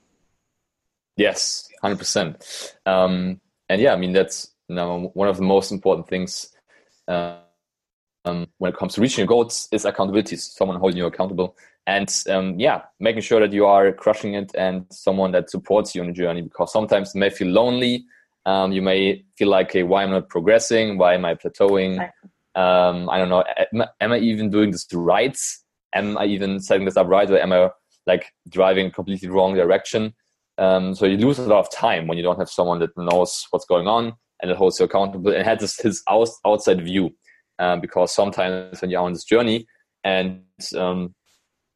Yes, 1.17 1.69
hundred 1.83 1.95
um, 1.95 1.99
percent. 1.99 2.77
And 2.87 3.81
yeah, 3.81 3.93
I 3.93 3.97
mean 3.97 4.13
that's 4.13 4.53
you 4.69 4.77
know, 4.77 5.11
one 5.15 5.29
of 5.29 5.37
the 5.37 5.43
most 5.43 5.73
important 5.73 6.09
things 6.09 6.53
uh, 7.09 7.39
um, 8.25 8.47
when 8.59 8.73
it 8.73 8.79
comes 8.79 8.95
to 8.95 9.01
reaching 9.01 9.23
your 9.23 9.29
goals 9.29 9.69
is 9.73 9.85
accountability. 9.85 10.37
Someone 10.37 10.79
holding 10.79 10.99
you 10.99 11.07
accountable, 11.07 11.57
and 11.87 12.11
um, 12.31 12.59
yeah, 12.59 12.83
making 12.99 13.23
sure 13.23 13.41
that 13.41 13.53
you 13.53 13.67
are 13.67 13.93
crushing 13.93 14.35
it 14.35 14.53
and 14.57 14.87
someone 14.91 15.33
that 15.33 15.51
supports 15.51 15.95
you 15.95 16.01
on 16.01 16.09
the 16.09 16.13
journey. 16.13 16.43
Because 16.43 16.73
sometimes 16.73 17.15
you 17.15 17.21
may 17.21 17.31
feel 17.31 17.49
lonely. 17.49 18.05
Um, 18.47 18.73
you 18.73 18.83
may 18.83 19.25
feel 19.37 19.49
like, 19.49 19.69
okay, 19.69 19.83
why 19.83 20.03
am 20.03 20.11
I 20.11 20.13
not 20.15 20.29
progressing? 20.29 20.99
Why 20.99 21.15
am 21.15 21.25
I 21.25 21.35
plateauing? 21.35 22.01
Um, 22.55 23.11
I 23.11 23.19
don't 23.19 23.29
know. 23.29 23.45
Am 24.01 24.13
I 24.13 24.19
even 24.19 24.51
doing 24.51 24.71
this 24.71 24.87
right? 24.93 25.39
Am 25.95 26.17
I 26.19 26.25
even 26.25 26.61
setting 26.61 26.85
this 26.85 26.97
up 26.97 27.07
right, 27.07 27.31
or 27.31 27.39
am 27.39 27.53
I 27.53 27.71
like 28.07 28.33
driving 28.49 28.91
completely 28.91 29.29
wrong 29.29 29.55
direction? 29.55 30.15
Um, 30.59 30.95
so 30.95 31.07
you 31.07 31.17
lose 31.17 31.39
a 31.39 31.43
lot 31.43 31.61
of 31.61 31.71
time 31.71 32.07
when 32.07 32.17
you 32.17 32.23
don't 32.23 32.39
have 32.39 32.51
someone 32.51 32.79
that 32.81 32.97
knows 32.97 33.47
what's 33.51 33.65
going 33.65 33.89
on 33.89 34.13
and 34.41 34.51
that 34.51 34.57
holds 34.57 34.79
you 34.79 34.85
accountable 34.85 35.33
and 35.33 35.45
has 35.45 35.59
this 35.61 35.79
his 35.79 36.03
outside 36.09 36.83
view. 36.83 37.11
Um, 37.59 37.81
because 37.81 38.13
sometimes 38.13 38.81
when 38.83 38.91
you're 38.91 39.01
on 39.01 39.13
this 39.13 39.25
journey 39.25 39.67
and 40.03 40.43
um, 40.77 41.15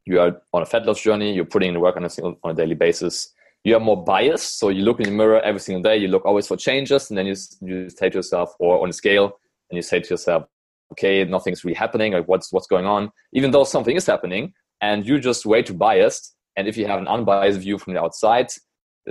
you 0.05 0.19
are 0.19 0.41
on 0.53 0.61
a 0.61 0.65
fat 0.65 0.85
loss 0.85 1.01
journey, 1.01 1.33
you're 1.33 1.45
putting 1.45 1.69
in 1.69 1.73
the 1.73 1.79
work 1.79 1.97
on 1.97 2.05
a 2.05 2.09
single, 2.09 2.37
on 2.43 2.51
a 2.51 2.53
daily 2.53 2.75
basis. 2.75 3.33
You 3.63 3.75
are 3.75 3.79
more 3.79 4.01
biased, 4.01 4.57
so 4.57 4.69
you 4.69 4.83
look 4.83 4.99
in 4.99 5.05
the 5.05 5.11
mirror 5.11 5.41
every 5.41 5.59
single 5.59 5.81
day. 5.81 5.97
You 5.97 6.07
look 6.07 6.25
always 6.25 6.47
for 6.47 6.57
changes, 6.57 7.09
and 7.09 7.17
then 7.17 7.25
you 7.25 7.35
you 7.61 7.89
say 7.89 8.09
to 8.09 8.17
yourself, 8.17 8.53
or 8.59 8.81
on 8.81 8.89
a 8.89 8.93
scale, 8.93 9.37
and 9.69 9.75
you 9.75 9.81
say 9.81 9.99
to 9.99 10.09
yourself, 10.09 10.45
"Okay, 10.93 11.23
nothing's 11.25 11.63
really 11.63 11.75
happening. 11.75 12.13
Like 12.13 12.27
what's 12.27 12.53
what's 12.53 12.67
going 12.67 12.85
on?" 12.85 13.11
Even 13.33 13.51
though 13.51 13.65
something 13.65 13.95
is 13.95 14.05
happening, 14.05 14.53
and 14.81 15.05
you're 15.05 15.19
just 15.19 15.45
way 15.45 15.61
too 15.61 15.73
biased. 15.73 16.35
And 16.55 16.67
if 16.67 16.77
you 16.77 16.87
have 16.87 16.99
an 16.99 17.07
unbiased 17.07 17.59
view 17.59 17.77
from 17.77 17.93
the 17.93 18.01
outside, 18.01 18.51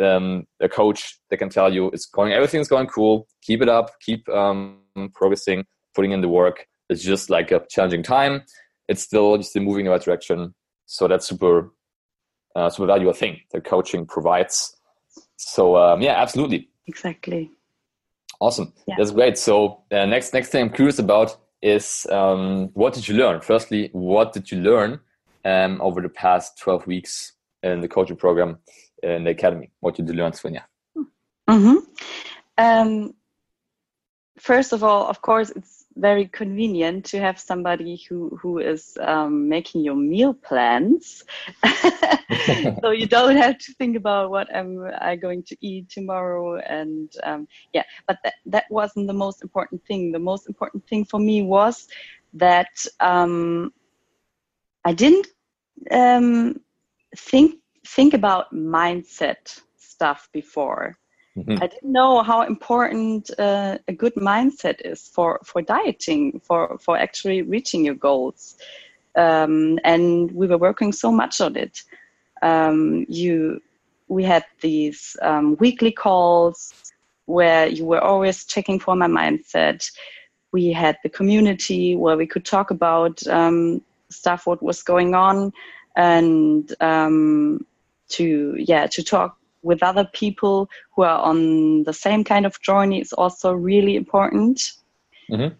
um, 0.00 0.46
a 0.60 0.68
coach 0.68 1.18
that 1.30 1.38
can 1.38 1.48
tell 1.48 1.72
you 1.72 1.86
it's 1.88 2.06
going, 2.06 2.32
everything's 2.32 2.68
going 2.68 2.86
cool. 2.86 3.26
Keep 3.42 3.62
it 3.62 3.68
up. 3.68 3.90
Keep 4.00 4.28
um, 4.28 4.80
progressing, 5.14 5.64
putting 5.94 6.12
in 6.12 6.20
the 6.20 6.28
work. 6.28 6.66
It's 6.88 7.02
just 7.02 7.30
like 7.30 7.50
a 7.50 7.64
challenging 7.70 8.02
time. 8.02 8.42
It's 8.88 9.02
still 9.02 9.42
still 9.42 9.62
moving 9.62 9.80
in 9.80 9.86
the 9.86 9.92
right 9.92 10.02
direction. 10.02 10.54
So 10.88 11.06
that's 11.06 11.26
super 11.26 11.70
uh, 12.56 12.70
super 12.70 12.86
valuable 12.86 13.12
thing 13.12 13.40
that 13.52 13.64
coaching 13.64 14.06
provides. 14.06 14.74
So 15.36 15.76
um, 15.76 16.00
yeah, 16.00 16.20
absolutely. 16.20 16.70
Exactly. 16.86 17.50
Awesome. 18.40 18.72
Yeah. 18.86 18.94
That's 18.96 19.10
great. 19.10 19.36
So 19.36 19.82
uh, 19.92 20.06
next 20.06 20.32
next 20.32 20.48
thing 20.48 20.62
I'm 20.62 20.72
curious 20.72 20.98
about 20.98 21.36
is 21.60 22.06
um, 22.10 22.70
what 22.72 22.94
did 22.94 23.06
you 23.06 23.16
learn? 23.16 23.40
Firstly, 23.42 23.90
what 23.92 24.32
did 24.32 24.50
you 24.50 24.60
learn 24.60 25.00
um, 25.44 25.80
over 25.82 26.00
the 26.00 26.08
past 26.08 26.58
12 26.58 26.86
weeks 26.86 27.32
in 27.62 27.80
the 27.80 27.88
coaching 27.88 28.16
program 28.16 28.58
in 29.02 29.24
the 29.24 29.30
academy? 29.30 29.70
What 29.80 29.94
did 29.94 30.08
you 30.08 30.14
learn, 30.14 30.32
Svenja? 30.32 30.62
Mm-hmm. 31.50 31.76
Um, 32.56 33.12
first 34.38 34.72
of 34.72 34.82
all, 34.82 35.06
of 35.06 35.20
course, 35.20 35.50
it's 35.50 35.84
very 35.98 36.26
convenient 36.28 37.04
to 37.06 37.20
have 37.20 37.38
somebody 37.38 38.00
who 38.08 38.38
who 38.40 38.58
is 38.58 38.96
um, 39.00 39.48
making 39.48 39.82
your 39.82 39.96
meal 39.96 40.32
plans, 40.32 41.24
so 42.80 42.90
you 42.90 43.06
don't 43.06 43.36
have 43.36 43.58
to 43.58 43.72
think 43.74 43.96
about 43.96 44.30
what 44.30 44.48
am 44.54 44.90
I 45.00 45.16
going 45.16 45.42
to 45.44 45.56
eat 45.60 45.90
tomorrow. 45.90 46.58
And 46.60 47.12
um, 47.24 47.48
yeah, 47.72 47.84
but 48.06 48.18
that 48.24 48.34
that 48.46 48.64
wasn't 48.70 49.08
the 49.08 49.12
most 49.12 49.42
important 49.42 49.84
thing. 49.86 50.12
The 50.12 50.18
most 50.18 50.48
important 50.48 50.86
thing 50.86 51.04
for 51.04 51.18
me 51.20 51.42
was 51.42 51.88
that 52.34 52.84
um, 53.00 53.72
I 54.84 54.92
didn't 54.92 55.26
um, 55.90 56.60
think 57.16 57.56
think 57.86 58.14
about 58.14 58.54
mindset 58.54 59.60
stuff 59.76 60.28
before. 60.32 60.96
Mm-hmm. 61.38 61.62
I 61.62 61.66
didn't 61.68 61.92
know 61.92 62.22
how 62.22 62.42
important 62.42 63.30
uh, 63.38 63.78
a 63.86 63.92
good 63.92 64.14
mindset 64.14 64.80
is 64.84 65.06
for, 65.06 65.40
for 65.44 65.62
dieting, 65.62 66.40
for, 66.44 66.78
for 66.78 66.98
actually 66.98 67.42
reaching 67.42 67.84
your 67.84 67.94
goals. 67.94 68.56
Um, 69.14 69.78
and 69.84 70.30
we 70.32 70.46
were 70.46 70.58
working 70.58 70.92
so 70.92 71.12
much 71.12 71.40
on 71.40 71.56
it. 71.56 71.82
Um, 72.42 73.06
you, 73.08 73.62
we 74.08 74.24
had 74.24 74.44
these 74.60 75.16
um, 75.22 75.56
weekly 75.56 75.92
calls 75.92 76.92
where 77.26 77.68
you 77.68 77.84
were 77.84 78.00
always 78.00 78.44
checking 78.44 78.80
for 78.80 78.96
my 78.96 79.06
mindset. 79.06 79.88
We 80.50 80.72
had 80.72 80.98
the 81.02 81.08
community 81.08 81.94
where 81.94 82.16
we 82.16 82.26
could 82.26 82.44
talk 82.44 82.70
about 82.70 83.24
um, 83.28 83.82
stuff, 84.10 84.46
what 84.46 84.62
was 84.62 84.82
going 84.82 85.14
on, 85.14 85.52
and 85.94 86.74
um, 86.80 87.66
to 88.08 88.56
yeah 88.58 88.86
to 88.86 89.02
talk 89.02 89.36
with 89.62 89.82
other 89.82 90.08
people 90.12 90.68
who 90.94 91.02
are 91.02 91.20
on 91.20 91.82
the 91.84 91.92
same 91.92 92.24
kind 92.24 92.46
of 92.46 92.60
journey 92.60 93.00
is 93.00 93.12
also 93.12 93.52
really 93.52 93.96
important 93.96 94.72
mm-hmm. 95.30 95.54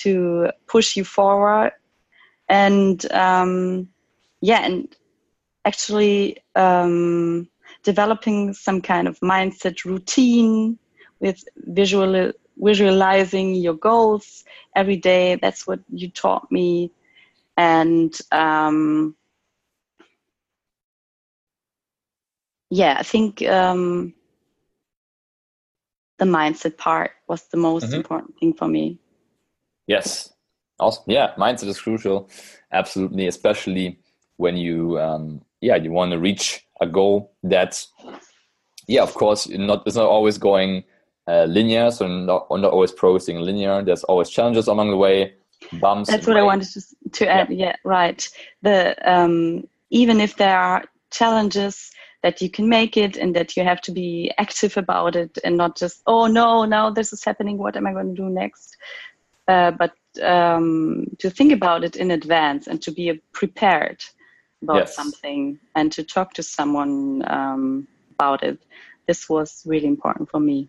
to, 0.00 0.50
push 0.66 0.96
you 0.96 1.04
forward. 1.04 1.72
And 2.48 3.10
um, 3.12 3.88
yeah 4.40 4.64
and 4.64 4.94
actually 5.64 6.38
um, 6.54 7.48
developing 7.82 8.52
some 8.54 8.80
kind 8.80 9.08
of 9.08 9.18
mindset 9.20 9.84
routine 9.84 10.78
with 11.20 11.42
visual 11.56 12.32
visualizing 12.56 13.54
your 13.54 13.74
goals 13.74 14.44
every 14.74 14.96
day. 14.96 15.36
That's 15.36 15.66
what 15.66 15.80
you 15.92 16.10
taught 16.10 16.50
me. 16.50 16.90
And 17.56 18.16
um, 18.32 19.14
yeah, 22.70 22.96
I 22.98 23.02
think 23.02 23.42
um, 23.46 24.14
the 26.18 26.24
mindset 26.24 26.76
part 26.76 27.12
was 27.28 27.44
the 27.48 27.56
most 27.56 27.86
mm-hmm. 27.86 27.94
important 27.94 28.38
thing 28.38 28.52
for 28.54 28.68
me. 28.68 28.98
Yes, 29.86 30.32
awesome. 30.78 31.04
Yeah, 31.06 31.34
mindset 31.36 31.68
is 31.68 31.80
crucial, 31.80 32.28
absolutely, 32.72 33.26
especially 33.26 33.98
when 34.36 34.56
you, 34.56 34.98
um, 35.00 35.42
yeah, 35.60 35.76
you 35.76 35.90
want 35.90 36.12
to 36.12 36.18
reach 36.18 36.66
a 36.80 36.86
goal 36.86 37.32
that, 37.42 37.84
yeah, 38.86 39.02
of 39.02 39.14
course, 39.14 39.48
not 39.48 39.82
it's 39.86 39.96
not 39.96 40.06
always 40.06 40.38
going 40.38 40.84
uh, 41.26 41.44
linear, 41.44 41.90
so 41.90 42.06
not, 42.06 42.46
not 42.50 42.72
always 42.72 42.92
progressing 42.92 43.40
linear. 43.40 43.82
There's 43.82 44.04
always 44.04 44.30
challenges 44.30 44.66
along 44.66 44.90
the 44.90 44.96
way, 44.96 45.34
bumps. 45.80 46.10
That's 46.10 46.26
what 46.26 46.36
way. 46.36 46.40
I 46.40 46.44
wanted 46.44 46.68
to, 46.70 46.82
to 47.12 47.28
add. 47.28 47.50
Yeah. 47.50 47.66
yeah, 47.66 47.76
right. 47.84 48.28
The 48.62 48.96
um, 49.10 49.66
even 49.90 50.20
if 50.20 50.36
there 50.36 50.58
are 50.58 50.84
challenges 51.10 51.90
that 52.22 52.42
you 52.42 52.50
can 52.50 52.68
make 52.68 52.96
it 52.96 53.16
and 53.16 53.34
that 53.36 53.56
you 53.56 53.62
have 53.62 53.80
to 53.82 53.92
be 53.92 54.32
active 54.38 54.76
about 54.76 55.14
it 55.14 55.38
and 55.44 55.56
not 55.56 55.76
just 55.76 56.02
oh 56.06 56.26
no 56.26 56.64
now 56.64 56.90
this 56.90 57.12
is 57.12 57.24
happening. 57.24 57.58
What 57.58 57.76
am 57.76 57.86
i 57.86 57.92
going 57.92 58.14
to 58.14 58.22
do 58.22 58.28
next? 58.28 58.76
Uh, 59.46 59.70
but 59.70 59.92
um, 60.22 61.06
to 61.18 61.30
think 61.30 61.52
about 61.52 61.84
it 61.84 61.96
in 61.96 62.10
advance 62.10 62.66
and 62.66 62.82
to 62.82 62.90
be 62.90 63.20
prepared 63.32 64.04
about 64.62 64.76
yes. 64.76 64.94
something 64.94 65.58
and 65.74 65.90
to 65.92 66.02
talk 66.02 66.34
to 66.34 66.42
someone 66.42 67.22
um, 67.28 67.88
about 68.10 68.42
it 68.42 68.58
this 69.08 69.28
was 69.28 69.62
really 69.66 69.86
important 69.86 70.30
for 70.30 70.38
me. 70.38 70.68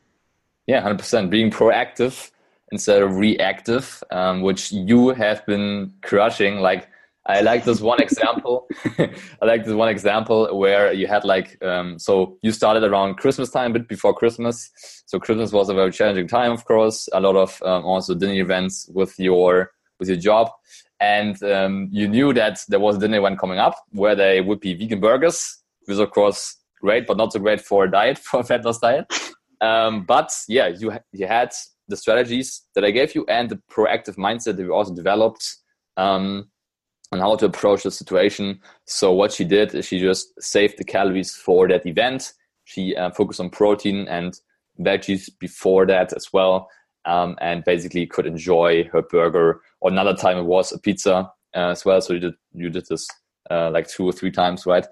Yeah 0.65 0.81
100% 0.81 1.29
being 1.29 1.51
proactive 1.51 2.31
instead 2.71 3.01
of 3.01 3.17
reactive 3.17 4.03
um, 4.11 4.41
which 4.41 4.71
you 4.71 5.09
have 5.09 5.45
been 5.45 5.93
crushing 6.01 6.59
like 6.59 6.87
I 7.29 7.41
like 7.41 7.63
this 7.63 7.79
one 7.79 8.01
example. 8.01 8.67
I 8.97 9.45
like 9.45 9.63
this 9.63 9.75
one 9.75 9.87
example 9.87 10.57
where 10.57 10.91
you 10.91 11.05
had 11.05 11.23
like, 11.23 11.63
um, 11.63 11.99
so 11.99 12.39
you 12.41 12.51
started 12.51 12.83
around 12.83 13.17
Christmas 13.17 13.51
time, 13.51 13.69
a 13.69 13.73
bit 13.75 13.87
before 13.87 14.15
Christmas. 14.15 14.71
So 15.05 15.19
Christmas 15.19 15.51
was 15.51 15.69
a 15.69 15.75
very 15.75 15.91
challenging 15.91 16.27
time, 16.27 16.51
of 16.51 16.65
course. 16.65 17.07
A 17.13 17.19
lot 17.19 17.35
of 17.35 17.61
um, 17.61 17.85
also 17.85 18.15
dinner 18.15 18.33
events 18.33 18.89
with 18.95 19.13
your 19.19 19.71
with 19.99 20.07
your 20.07 20.17
job, 20.17 20.49
and 20.99 21.41
um, 21.43 21.89
you 21.91 22.07
knew 22.07 22.33
that 22.33 22.61
there 22.67 22.79
was 22.79 22.95
a 22.95 22.99
dinner 22.99 23.19
event 23.19 23.37
coming 23.37 23.59
up 23.59 23.75
where 23.91 24.15
they 24.15 24.41
would 24.41 24.59
be 24.59 24.73
vegan 24.73 24.99
burgers, 24.99 25.61
which 25.81 25.93
is 25.93 25.99
of 25.99 26.09
course 26.09 26.55
great, 26.81 27.05
but 27.05 27.17
not 27.17 27.31
so 27.31 27.39
great 27.39 27.61
for 27.61 27.83
a 27.83 27.91
diet 27.91 28.17
for 28.27 28.39
a 28.39 28.43
fat 28.43 28.65
loss 28.65 28.79
diet. 28.79 29.05
Um, 29.61 30.03
but 30.03 30.31
yeah, 30.47 30.67
you 30.67 30.93
you 31.11 31.27
had 31.27 31.51
the 31.89 31.97
strategies 31.97 32.65
that 32.73 32.83
I 32.83 32.89
gave 32.89 33.13
you 33.13 33.23
and 33.29 33.49
the 33.49 33.61
proactive 33.71 34.15
mindset 34.15 34.57
that 34.57 34.65
we 34.65 34.69
also 34.69 34.95
developed. 34.95 35.57
Um, 35.95 36.49
on 37.11 37.19
how 37.19 37.35
to 37.35 37.45
approach 37.45 37.83
the 37.83 37.91
situation. 37.91 38.59
So 38.85 39.11
what 39.11 39.31
she 39.31 39.43
did 39.43 39.73
is 39.73 39.85
she 39.85 39.99
just 39.99 40.41
saved 40.41 40.77
the 40.77 40.83
calories 40.83 41.35
for 41.35 41.67
that 41.67 41.85
event. 41.85 42.33
She 42.65 42.95
uh, 42.95 43.11
focused 43.11 43.39
on 43.39 43.49
protein 43.49 44.07
and 44.07 44.39
veggies 44.79 45.29
before 45.39 45.85
that 45.87 46.13
as 46.13 46.31
well, 46.31 46.69
um, 47.05 47.35
and 47.41 47.63
basically 47.63 48.05
could 48.05 48.27
enjoy 48.27 48.83
her 48.91 49.01
burger. 49.01 49.61
Or 49.81 49.89
another 49.89 50.13
time 50.13 50.37
it 50.37 50.43
was 50.43 50.71
a 50.71 50.77
pizza 50.77 51.31
uh, 51.55 51.69
as 51.69 51.83
well. 51.83 51.99
So 52.01 52.13
you 52.13 52.19
did 52.19 52.33
you 52.53 52.69
did 52.69 52.85
this 52.87 53.07
uh, 53.49 53.71
like 53.71 53.87
two 53.87 54.05
or 54.05 54.11
three 54.11 54.31
times, 54.31 54.65
right? 54.65 54.85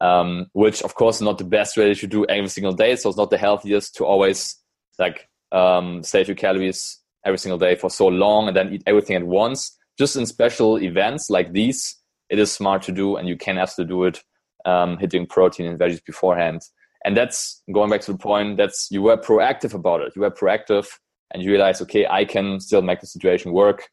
Um, 0.00 0.46
which 0.52 0.82
of 0.82 0.94
course 0.94 1.16
is 1.16 1.22
not 1.22 1.38
the 1.38 1.44
best 1.44 1.76
way 1.76 1.92
to 1.92 2.06
do 2.06 2.24
every 2.26 2.48
single 2.48 2.72
day. 2.72 2.96
So 2.96 3.10
it's 3.10 3.18
not 3.18 3.30
the 3.30 3.38
healthiest 3.38 3.96
to 3.96 4.06
always 4.06 4.56
like 4.98 5.28
um, 5.52 6.02
save 6.02 6.28
your 6.28 6.36
calories 6.36 6.98
every 7.24 7.38
single 7.38 7.58
day 7.58 7.74
for 7.74 7.90
so 7.90 8.06
long 8.06 8.48
and 8.48 8.56
then 8.56 8.72
eat 8.72 8.82
everything 8.86 9.16
at 9.16 9.26
once 9.26 9.77
just 9.98 10.16
in 10.16 10.26
special 10.26 10.78
events 10.78 11.28
like 11.28 11.52
these, 11.52 11.96
it 12.30 12.38
is 12.38 12.52
smart 12.52 12.82
to 12.82 12.92
do, 12.92 13.16
and 13.16 13.28
you 13.28 13.36
can 13.36 13.56
to 13.76 13.84
do 13.84 14.04
it 14.04 14.22
um, 14.64 14.96
hitting 14.98 15.26
protein 15.26 15.66
and 15.66 15.78
veggies 15.78 16.04
beforehand. 16.04 16.62
And 17.04 17.16
that's 17.16 17.62
going 17.72 17.90
back 17.90 18.02
to 18.02 18.12
the 18.12 18.18
point. 18.18 18.56
That's 18.56 18.88
you 18.90 19.02
were 19.02 19.16
proactive 19.16 19.74
about 19.74 20.02
it. 20.02 20.12
You 20.14 20.22
were 20.22 20.30
proactive, 20.30 20.86
and 21.32 21.42
you 21.42 21.50
realize, 21.50 21.82
okay, 21.82 22.06
I 22.06 22.24
can 22.24 22.60
still 22.60 22.82
make 22.82 23.00
the 23.00 23.06
situation 23.06 23.52
work 23.52 23.88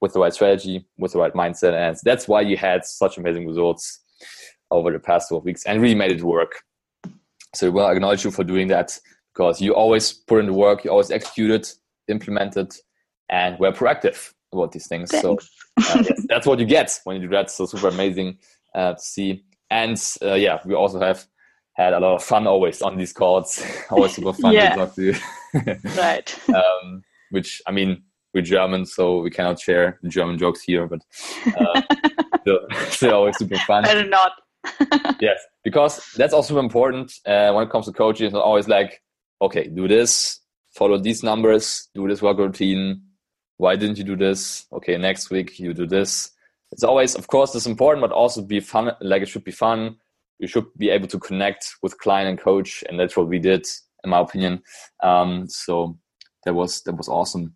with 0.00 0.14
the 0.14 0.20
right 0.20 0.32
strategy, 0.32 0.84
with 0.98 1.12
the 1.12 1.18
right 1.18 1.32
mindset. 1.32 1.74
And 1.74 1.96
that's 2.02 2.26
why 2.26 2.40
you 2.40 2.56
had 2.56 2.84
such 2.84 3.18
amazing 3.18 3.46
results 3.46 4.00
over 4.70 4.90
the 4.90 4.98
past 4.98 5.28
12 5.28 5.44
weeks 5.44 5.64
and 5.64 5.80
really 5.80 5.94
made 5.94 6.10
it 6.10 6.22
work. 6.22 6.62
So 7.54 7.66
we 7.66 7.70
will 7.70 7.88
acknowledge 7.88 8.24
you 8.24 8.30
for 8.30 8.42
doing 8.42 8.68
that 8.68 8.98
because 9.32 9.60
you 9.60 9.74
always 9.74 10.12
put 10.12 10.40
in 10.40 10.46
the 10.46 10.52
work, 10.52 10.84
you 10.84 10.90
always 10.90 11.10
executed, 11.10 11.68
implemented, 12.08 12.72
and 13.28 13.58
we're 13.58 13.72
proactive 13.72 14.32
about 14.52 14.72
these 14.72 14.86
things. 14.86 15.10
Thanks. 15.10 15.22
So 15.22 15.38
uh, 15.76 16.04
that's 16.28 16.46
what 16.46 16.58
you 16.58 16.66
get 16.66 16.98
when 17.04 17.16
you 17.16 17.22
do 17.22 17.34
that. 17.34 17.50
So 17.50 17.66
super 17.66 17.88
amazing 17.88 18.38
uh, 18.74 18.94
to 18.94 19.00
see. 19.00 19.44
And 19.70 20.00
uh, 20.22 20.34
yeah, 20.34 20.60
we 20.64 20.74
also 20.74 21.00
have 21.00 21.26
had 21.74 21.94
a 21.94 22.00
lot 22.00 22.14
of 22.14 22.22
fun 22.22 22.46
always 22.46 22.82
on 22.82 22.96
these 22.96 23.12
calls. 23.12 23.64
always 23.90 24.14
super 24.14 24.32
fun 24.32 24.52
yeah. 24.52 24.70
to 24.70 24.76
talk 24.76 24.94
to 24.94 25.02
you. 25.02 25.14
right. 25.96 26.48
um, 26.48 27.02
which 27.30 27.62
I 27.66 27.72
mean, 27.72 28.02
we're 28.34 28.42
German, 28.42 28.86
so 28.86 29.20
we 29.20 29.30
cannot 29.30 29.60
share 29.60 29.98
German 30.08 30.38
jokes 30.38 30.62
here, 30.62 30.86
but 30.86 31.00
uh, 31.46 31.82
still, 32.40 32.60
still 32.88 33.14
always 33.14 33.36
super 33.36 33.58
fun. 33.58 33.84
Better 33.84 34.08
not. 34.08 34.32
yes, 35.20 35.38
because 35.64 36.02
that's 36.16 36.32
also 36.32 36.58
important 36.58 37.12
uh, 37.26 37.52
when 37.52 37.66
it 37.66 37.70
comes 37.70 37.86
to 37.86 37.92
coaching. 37.92 38.26
It's 38.26 38.34
always 38.34 38.68
like, 38.68 39.02
okay, 39.42 39.68
do 39.68 39.86
this, 39.86 40.40
follow 40.70 40.98
these 40.98 41.22
numbers, 41.22 41.88
do 41.94 42.08
this 42.08 42.22
work 42.22 42.38
routine. 42.38 43.02
Why 43.56 43.76
didn't 43.76 43.98
you 43.98 44.04
do 44.04 44.16
this? 44.16 44.66
Okay, 44.72 44.96
next 44.96 45.30
week 45.30 45.58
you 45.58 45.74
do 45.74 45.86
this. 45.86 46.30
It's 46.72 46.84
always, 46.84 47.14
of 47.14 47.26
course, 47.26 47.54
it's 47.54 47.66
important, 47.66 48.00
but 48.00 48.14
also 48.14 48.42
be 48.42 48.60
fun. 48.60 48.92
Like 49.00 49.22
it 49.22 49.28
should 49.28 49.44
be 49.44 49.52
fun. 49.52 49.96
You 50.38 50.48
should 50.48 50.66
be 50.76 50.90
able 50.90 51.08
to 51.08 51.18
connect 51.18 51.76
with 51.82 51.98
client 51.98 52.28
and 52.28 52.38
coach, 52.38 52.82
and 52.88 52.98
that's 52.98 53.16
what 53.16 53.28
we 53.28 53.38
did, 53.38 53.66
in 54.02 54.10
my 54.10 54.20
opinion. 54.20 54.62
Um, 55.02 55.46
so 55.48 55.98
that 56.44 56.54
was 56.54 56.82
that 56.82 56.96
was 56.96 57.08
awesome 57.08 57.54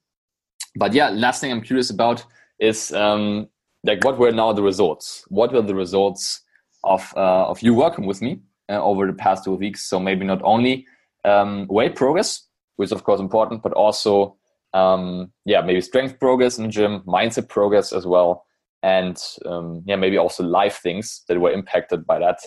but 0.76 0.92
yeah, 0.92 1.08
last 1.08 1.40
thing 1.40 1.50
I'm 1.50 1.62
curious 1.62 1.90
about 1.90 2.24
is 2.58 2.92
um, 2.92 3.48
like 3.84 4.04
what 4.04 4.18
were 4.18 4.32
now 4.32 4.52
the 4.52 4.62
results? 4.62 5.24
What 5.28 5.52
were 5.52 5.62
the 5.62 5.74
results 5.74 6.42
of 6.84 7.12
uh, 7.16 7.46
of 7.46 7.60
you 7.62 7.74
working 7.74 8.06
with 8.06 8.22
me 8.22 8.40
uh, 8.68 8.82
over 8.82 9.06
the 9.06 9.12
past 9.12 9.44
two 9.44 9.54
weeks? 9.54 9.84
So 9.84 9.98
maybe 9.98 10.24
not 10.24 10.40
only 10.42 10.86
um, 11.24 11.66
weight 11.68 11.96
progress, 11.96 12.46
which 12.76 12.88
is 12.88 12.92
of 12.92 13.04
course 13.04 13.20
important, 13.20 13.62
but 13.62 13.72
also 13.72 14.36
um, 14.74 15.32
yeah, 15.44 15.60
maybe 15.60 15.80
strength 15.80 16.18
progress 16.18 16.58
in 16.58 16.64
the 16.64 16.70
gym, 16.70 17.00
mindset 17.06 17.48
progress 17.48 17.92
as 17.92 18.06
well, 18.06 18.44
and 18.82 19.20
um, 19.46 19.82
yeah, 19.86 19.96
maybe 19.96 20.18
also 20.18 20.42
life 20.42 20.80
things 20.82 21.22
that 21.28 21.40
were 21.40 21.50
impacted 21.50 22.06
by 22.06 22.18
that. 22.18 22.38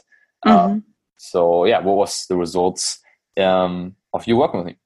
Uh, 0.45 0.67
mm-hmm. 0.67 0.77
Uh, 0.77 0.79
so 1.17 1.65
yeah, 1.65 1.79
what 1.79 1.97
was 1.97 2.25
the 2.27 2.37
results 2.37 2.99
um, 3.37 3.95
of 4.13 4.25
you 4.27 4.37
working 4.37 4.59
with 4.59 4.67
me? 4.67 4.77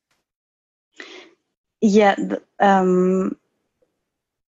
Yeah, 1.82 2.16
um, 2.60 3.36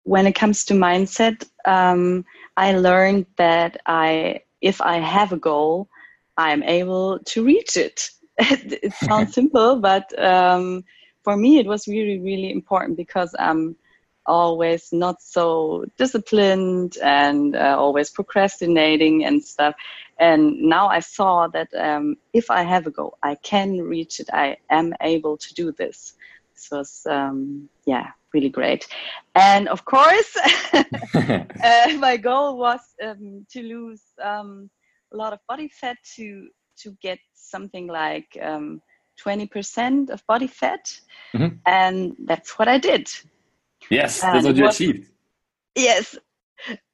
when 0.03 0.27
it 0.27 0.35
comes 0.35 0.65
to 0.65 0.75
mindset, 0.75 1.49
um, 1.65 2.25
I 2.57 2.77
learned 2.77 3.27
that 3.37 3.81
I, 3.87 4.41
if 4.61 4.81
I 4.81 4.99
have 4.99 5.33
a 5.33 5.37
goal, 5.37 5.89
I'm 6.37 6.63
able 6.65 7.21
to 7.21 7.45
reach 7.45 7.77
it. 7.77 8.11
it 8.39 8.93
sounds 8.95 9.35
simple, 9.39 9.77
but 9.77 10.13
um, 10.23 10.85
for 11.23 11.37
me, 11.37 11.59
it 11.59 11.67
was 11.67 11.87
really, 11.87 12.19
really 12.19 12.51
important 12.51 12.97
because 12.97 13.35
I'm 13.39 13.77
always 14.27 14.93
not 14.93 15.21
so 15.21 15.85
disciplined 15.97 16.97
and 17.03 17.57
uh, 17.57 17.77
always 17.79 18.11
procrastinating 18.11 19.25
and 19.25 19.43
stuff. 19.43 19.75
And 20.19 20.61
now 20.63 20.89
I 20.89 21.01
saw 21.01 21.49
that 21.49 21.69
um, 21.75 22.17
if 22.33 22.51
I 22.51 22.63
have 22.63 22.87
a 22.87 22.91
goal, 22.91 23.19
I 23.23 23.37
can 23.37 23.81
reach 23.81 24.21
it. 24.21 24.29
I 24.33 24.59
am 24.71 24.95
able 25.01 25.37
to 25.39 25.55
do 25.55 25.73
this 25.73 26.15
This 26.55 26.69
was 26.71 27.07
um, 27.09 27.69
yeah 27.87 28.09
really 28.33 28.49
great 28.49 28.87
and 29.35 29.69
of 29.69 29.85
course 29.85 30.37
uh, 30.73 30.85
my 31.99 32.17
goal 32.17 32.59
was 32.59 32.81
um, 33.03 33.45
to 33.51 33.63
lose 33.63 34.03
um, 34.23 34.71
a 35.13 35.17
lot 35.17 35.33
of 35.33 35.41
body 35.49 35.69
fat 35.69 35.97
to 36.17 36.49
to 36.77 36.97
get 37.03 37.19
something 37.35 37.87
like 37.89 38.39
20% 39.25 39.79
um, 39.79 40.07
of 40.11 40.27
body 40.27 40.47
fat 40.47 41.01
mm-hmm. 41.35 41.57
and 41.67 42.17
that's 42.25 42.59
what 42.59 42.69
i 42.69 42.79
did 42.79 43.09
yes 43.91 44.23
and 44.23 44.35
that's 44.35 44.47
what 44.47 44.57
you 44.57 44.65
was, 44.65 44.75
achieved 44.75 45.11
yes 45.75 46.17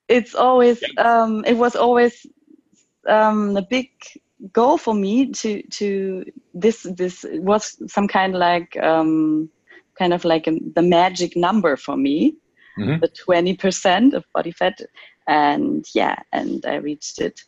it's 0.09 0.35
always 0.35 0.83
um, 0.99 1.45
it 1.45 1.57
was 1.57 1.75
always 1.75 2.27
um, 3.09 3.55
the 3.55 3.63
big 3.63 3.91
goal 4.53 4.79
for 4.79 4.95
me 4.95 5.33
to 5.33 5.63
to 5.69 6.25
this 6.55 6.87
this 6.95 7.25
was 7.31 7.77
some 7.91 8.07
kind 8.07 8.35
of 8.35 8.41
like 8.41 8.77
um 8.83 9.51
kind 9.99 10.13
of 10.13 10.25
like 10.25 10.47
a, 10.47 10.53
the 10.75 10.83
magic 10.83 11.37
number 11.37 11.77
for 11.77 11.97
me, 11.97 12.37
mm-hmm. 12.79 13.01
the 13.01 13.09
20% 13.09 14.15
of 14.15 14.25
body 14.33 14.53
fat. 14.53 14.81
And 15.27 15.85
yeah, 15.95 16.17
and 16.33 16.65
I 16.67 16.77
reached 16.77 17.21
it. 17.21 17.41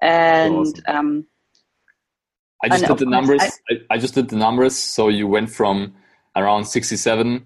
And 0.00 0.56
awesome. 0.56 0.82
um, 0.88 1.26
I 2.62 2.68
just 2.68 2.86
did 2.86 2.98
the 2.98 3.06
numbers. 3.06 3.42
I, 3.70 3.80
I, 3.90 3.98
just 3.98 4.14
did 4.14 4.28
the 4.28 4.36
numbers. 4.36 4.76
So 4.76 5.08
you 5.08 5.26
went 5.26 5.50
from 5.50 5.94
around 6.34 6.64
67, 6.64 7.40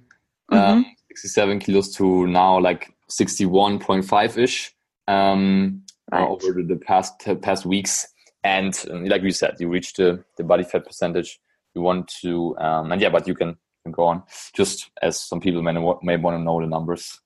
mm-hmm. 0.53 0.57
um, 0.57 0.87
67 1.09 1.59
kilos 1.59 1.95
to 1.97 2.27
now 2.27 2.61
like 2.61 2.95
61.5 3.11 4.39
ish 4.39 4.73
um, 5.09 5.83
right. 6.13 6.29
over 6.29 6.63
the 6.63 6.77
past 6.77 7.15
past 7.43 7.67
weeks. 7.67 8.07
And 8.45 8.79
like 9.09 9.23
you 9.23 9.33
said, 9.33 9.57
you 9.59 9.69
reached 9.69 9.97
the, 9.97 10.25
the 10.37 10.45
body 10.45 10.63
fat 10.63 10.87
percentage 10.87 11.41
you 11.75 11.83
want 11.83 12.09
to, 12.23 12.57
um, 12.59 12.93
and 12.93 13.01
yeah, 13.01 13.09
but 13.09 13.27
you 13.27 13.35
can 13.35 13.57
can 13.89 13.93
go 13.93 14.05
on, 14.05 14.23
just 14.55 14.91
as 15.03 15.21
some 15.21 15.41
people 15.41 15.63
may, 15.63 15.73
may 16.03 16.17
want 16.17 16.37
to 16.37 16.43
know 16.43 16.61
the 16.61 16.67
numbers. 16.67 17.21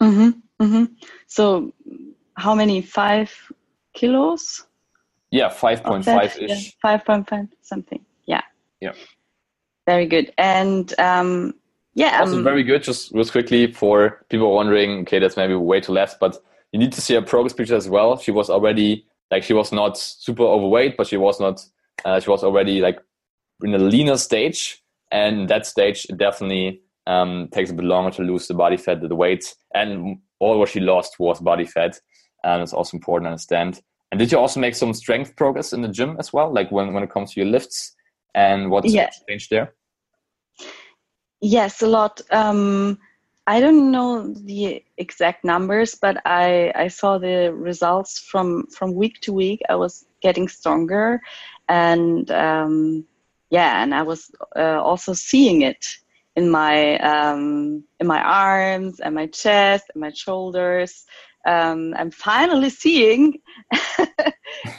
Mm-hmm, 0.00 0.64
mm-hmm. 0.64 0.84
So, 1.26 1.72
how 2.34 2.54
many? 2.54 2.82
Five 2.82 3.32
kilos? 3.94 4.66
Yeah, 5.30 5.48
5.5 5.48 6.42
ish. 6.42 6.74
Yeah, 6.82 6.96
5.5 6.96 7.48
something. 7.62 8.04
Yeah. 8.26 8.42
Yeah. 8.80 8.92
Very 9.86 10.06
good. 10.06 10.32
And 10.38 10.98
um, 10.98 11.54
yeah. 11.94 12.20
Also, 12.20 12.38
um, 12.38 12.44
very 12.44 12.62
good. 12.62 12.82
Just 12.82 13.12
real 13.12 13.24
quickly 13.24 13.72
for 13.72 14.24
people 14.28 14.54
wondering, 14.54 15.00
okay, 15.00 15.18
that's 15.18 15.36
maybe 15.36 15.54
way 15.54 15.80
too 15.80 15.92
less, 15.92 16.14
but 16.18 16.36
you 16.72 16.78
need 16.78 16.92
to 16.92 17.00
see 17.00 17.14
a 17.14 17.22
progress 17.22 17.52
picture 17.52 17.76
as 17.76 17.88
well. 17.88 18.18
She 18.18 18.30
was 18.30 18.50
already 18.50 19.06
like 19.30 19.42
she 19.42 19.54
was 19.54 19.72
not 19.72 19.96
super 19.98 20.42
overweight, 20.42 20.96
but 20.96 21.06
she 21.06 21.16
was 21.16 21.40
not. 21.40 21.64
Uh, 22.04 22.20
she 22.20 22.30
was 22.30 22.44
already 22.44 22.80
like 22.80 22.98
in 23.62 23.74
a 23.74 23.78
leaner 23.78 24.16
stage, 24.16 24.82
and 25.10 25.48
that 25.48 25.66
stage 25.66 26.06
definitely 26.16 26.80
um, 27.06 27.48
takes 27.52 27.70
a 27.70 27.74
bit 27.74 27.84
longer 27.84 28.10
to 28.10 28.22
lose 28.22 28.46
the 28.46 28.54
body 28.54 28.76
fat, 28.76 29.00
the 29.00 29.14
weight, 29.14 29.54
and 29.74 30.18
all 30.38 30.58
what 30.58 30.68
she 30.68 30.80
lost 30.80 31.18
was 31.18 31.40
body 31.40 31.64
fat. 31.64 31.98
And 32.44 32.62
it's 32.62 32.72
also 32.72 32.96
important 32.96 33.26
to 33.26 33.30
understand. 33.30 33.80
And 34.10 34.18
did 34.18 34.30
you 34.30 34.38
also 34.38 34.60
make 34.60 34.74
some 34.74 34.94
strength 34.94 35.34
progress 35.36 35.72
in 35.72 35.82
the 35.82 35.88
gym 35.88 36.16
as 36.18 36.32
well, 36.32 36.52
like 36.52 36.70
when, 36.70 36.92
when 36.92 37.02
it 37.02 37.10
comes 37.10 37.34
to 37.34 37.40
your 37.40 37.50
lifts 37.50 37.94
and 38.34 38.70
what's 38.70 38.92
yeah. 38.92 39.10
changed 39.28 39.50
there? 39.50 39.74
Yes, 41.40 41.82
a 41.82 41.86
lot. 41.86 42.20
Um, 42.30 42.98
I 43.46 43.60
don't 43.60 43.90
know 43.90 44.32
the 44.32 44.82
exact 44.96 45.44
numbers, 45.44 45.94
but 45.94 46.20
I, 46.24 46.72
I 46.74 46.88
saw 46.88 47.18
the 47.18 47.52
results 47.52 48.18
from, 48.18 48.66
from 48.68 48.94
week 48.94 49.20
to 49.22 49.32
week. 49.32 49.60
I 49.68 49.76
was 49.76 50.06
getting 50.22 50.48
stronger 50.48 51.20
and 51.68 52.30
um, 52.30 53.04
yeah, 53.50 53.82
and 53.82 53.94
I 53.94 54.02
was 54.02 54.30
uh, 54.56 54.80
also 54.82 55.12
seeing 55.12 55.62
it 55.62 55.86
in 56.34 56.50
my 56.50 56.98
um, 56.98 57.84
in 58.00 58.06
my 58.06 58.20
arms 58.20 59.00
and 59.00 59.14
my 59.14 59.26
chest 59.26 59.84
and 59.94 60.00
my 60.00 60.10
shoulders. 60.10 61.04
Um, 61.46 61.94
I'm 61.96 62.10
finally 62.10 62.70
seeing 62.70 63.40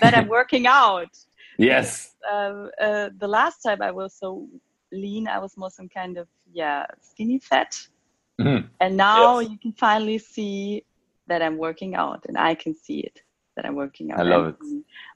that 0.01 0.13
I'm 0.13 0.27
working 0.27 0.67
out. 0.67 1.09
Yes. 1.59 2.13
Uh, 2.31 2.67
uh, 2.79 3.09
the 3.17 3.27
last 3.27 3.63
time 3.63 3.81
I 3.81 3.89
was 3.89 4.13
so 4.13 4.47
lean, 4.91 5.27
I 5.27 5.39
was 5.39 5.57
more 5.57 5.71
some 5.71 5.89
kind 5.89 6.19
of 6.19 6.27
yeah 6.53 6.85
skinny 7.01 7.39
fat, 7.39 7.75
mm-hmm. 8.39 8.67
and 8.79 8.95
now 8.95 9.39
yes. 9.39 9.49
you 9.49 9.57
can 9.57 9.73
finally 9.73 10.19
see 10.19 10.83
that 11.25 11.41
I'm 11.41 11.57
working 11.57 11.95
out, 11.95 12.27
and 12.27 12.37
I 12.37 12.53
can 12.53 12.75
see 12.75 12.99
it 12.99 13.23
that 13.55 13.65
I'm 13.65 13.73
working 13.73 14.11
out. 14.11 14.19
I 14.19 14.23
love 14.23 14.45
it. 14.49 14.55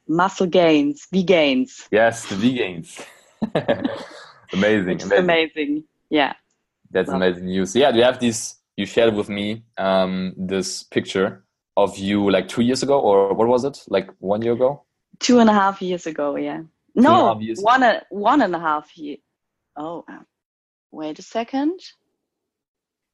Muscle 0.07 0.47
gains, 0.47 1.07
V 1.11 1.21
gains. 1.21 1.87
Yes, 1.91 2.25
the 2.27 2.35
V 2.37 2.53
gains. 2.53 2.99
amazing, 4.51 5.01
amazing. 5.01 5.17
amazing. 5.17 5.83
Yeah. 6.09 6.33
That's 6.89 7.07
Love 7.07 7.17
amazing 7.17 7.45
news. 7.45 7.75
Yeah, 7.75 7.91
do 7.91 7.99
you 7.99 8.03
have 8.03 8.19
this? 8.19 8.55
You 8.77 8.85
shared 8.85 9.13
with 9.13 9.29
me 9.29 9.63
um, 9.77 10.33
this 10.37 10.83
picture 10.83 11.43
of 11.77 11.97
you 11.97 12.29
like 12.29 12.47
two 12.47 12.61
years 12.61 12.83
ago, 12.83 12.99
or 12.99 13.33
what 13.33 13.47
was 13.47 13.63
it? 13.63 13.83
Like 13.87 14.09
one 14.19 14.41
year 14.41 14.53
ago? 14.53 14.83
Two 15.19 15.39
and 15.39 15.49
a 15.49 15.53
half 15.53 15.81
years 15.81 16.05
ago. 16.05 16.35
Yeah. 16.35 16.61
No, 16.95 17.39
one 17.61 17.83
a, 17.83 18.01
one 18.09 18.41
and 18.41 18.55
a 18.55 18.59
half 18.59 18.97
year. 18.97 19.17
Oh, 19.77 20.03
uh, 20.09 20.19
wait 20.91 21.19
a 21.19 21.21
second. 21.21 21.79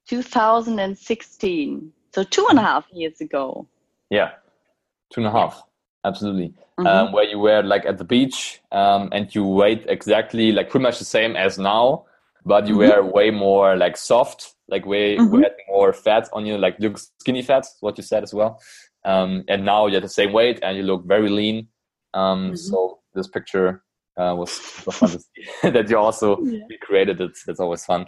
2016. 0.08 1.92
So 2.14 2.24
two 2.24 2.48
and 2.50 2.58
a 2.58 2.62
half 2.62 2.88
years 2.92 3.22
ago. 3.22 3.68
Yeah, 4.10 4.32
two 5.14 5.22
and 5.22 5.28
a 5.28 5.32
half. 5.32 5.62
Absolutely 6.04 6.54
mm-hmm. 6.80 6.88
um, 6.88 7.12
where 7.12 7.26
you 7.26 7.40
were 7.40 7.64
like 7.64 7.86
at 7.86 7.98
the 7.98 8.04
beach 8.04 8.62
um, 8.72 9.10
and 9.12 9.34
you 9.34 9.46
weighed 9.46 9.86
exactly 9.88 10.52
like 10.52 10.70
pretty 10.70 10.84
much 10.84 11.00
the 11.00 11.06
same 11.06 11.36
as 11.36 11.58
now, 11.58 12.06
but 12.46 12.68
you 12.68 12.76
mm-hmm. 12.76 13.06
were 13.06 13.12
way 13.12 13.32
more 13.32 13.76
like 13.76 13.98
soft 13.98 14.54
like 14.70 14.86
way, 14.86 15.18
mm-hmm. 15.18 15.36
way 15.38 15.50
more 15.70 15.94
fat 15.94 16.30
on 16.34 16.46
you, 16.46 16.58
like 16.58 16.80
look 16.80 17.00
skinny 17.20 17.42
fat, 17.42 17.66
what 17.80 17.98
you 17.98 18.04
said 18.04 18.24
as 18.24 18.34
well. 18.34 18.60
Um, 19.06 19.44
and 19.48 19.64
now 19.64 19.88
you're 19.88 20.02
the 20.02 20.10
same 20.10 20.34
weight 20.34 20.60
and 20.64 20.78
you 20.78 20.84
look 20.84 21.06
very 21.06 21.30
lean. 21.30 21.68
Um, 22.14 22.48
mm-hmm. 22.48 22.56
So 22.56 23.00
this 23.14 23.28
picture 23.28 23.84
uh, 24.18 24.34
was 24.36 24.52
fun 24.52 25.10
to 25.12 25.20
see 25.20 25.46
that 25.70 25.90
you 25.90 25.98
also 25.98 26.42
yeah. 26.42 26.60
created 26.82 27.22
it. 27.22 27.32
That's 27.46 27.60
always 27.60 27.86
fun. 27.86 28.08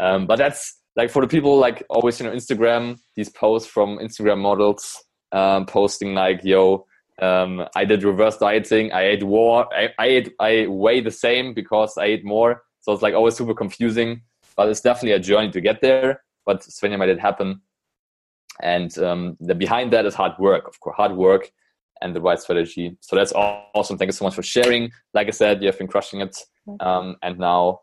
Um, 0.00 0.26
but 0.26 0.36
that's 0.36 0.80
like 0.96 1.10
for 1.10 1.22
the 1.22 1.28
people 1.28 1.58
like 1.58 1.84
always 1.90 2.18
you 2.20 2.26
know 2.26 2.32
Instagram 2.32 2.98
these 3.16 3.28
posts 3.28 3.68
from 3.68 3.98
Instagram 3.98 4.38
models 4.38 5.02
um, 5.32 5.66
posting 5.66 6.14
like 6.14 6.40
yo 6.44 6.86
um, 7.22 7.66
I 7.76 7.84
did 7.84 8.02
reverse 8.02 8.38
dieting 8.38 8.92
I 8.92 9.02
ate 9.02 9.22
more 9.22 9.72
I, 9.72 9.90
I 9.98 10.06
ate 10.06 10.32
I 10.40 10.66
weigh 10.68 11.00
the 11.00 11.10
same 11.10 11.54
because 11.54 11.96
I 11.98 12.06
ate 12.06 12.24
more 12.24 12.62
so 12.80 12.92
it's 12.92 13.02
like 13.02 13.14
always 13.14 13.36
super 13.36 13.54
confusing 13.54 14.22
but 14.56 14.68
it's 14.68 14.80
definitely 14.80 15.12
a 15.12 15.18
journey 15.18 15.50
to 15.50 15.60
get 15.60 15.80
there 15.80 16.22
but 16.46 16.60
Svenja 16.60 16.98
made 16.98 17.08
it 17.08 17.20
happen 17.20 17.60
and 18.62 18.96
um, 18.98 19.36
the 19.40 19.54
behind 19.54 19.92
that 19.92 20.06
is 20.06 20.14
hard 20.14 20.32
work 20.38 20.66
of 20.68 20.78
course 20.80 20.96
hard 20.96 21.16
work 21.16 21.50
and 22.02 22.14
the 22.14 22.20
right 22.20 22.38
strategy 22.38 22.96
so 23.00 23.16
that's 23.16 23.32
awesome 23.32 23.98
thank 23.98 24.08
you 24.08 24.12
so 24.12 24.24
much 24.24 24.34
for 24.34 24.42
sharing 24.42 24.90
like 25.14 25.26
I 25.28 25.30
said 25.30 25.62
you 25.62 25.68
have 25.68 25.78
been 25.78 25.88
crushing 25.88 26.20
it 26.20 26.36
um, 26.80 27.16
and 27.22 27.38
now 27.38 27.80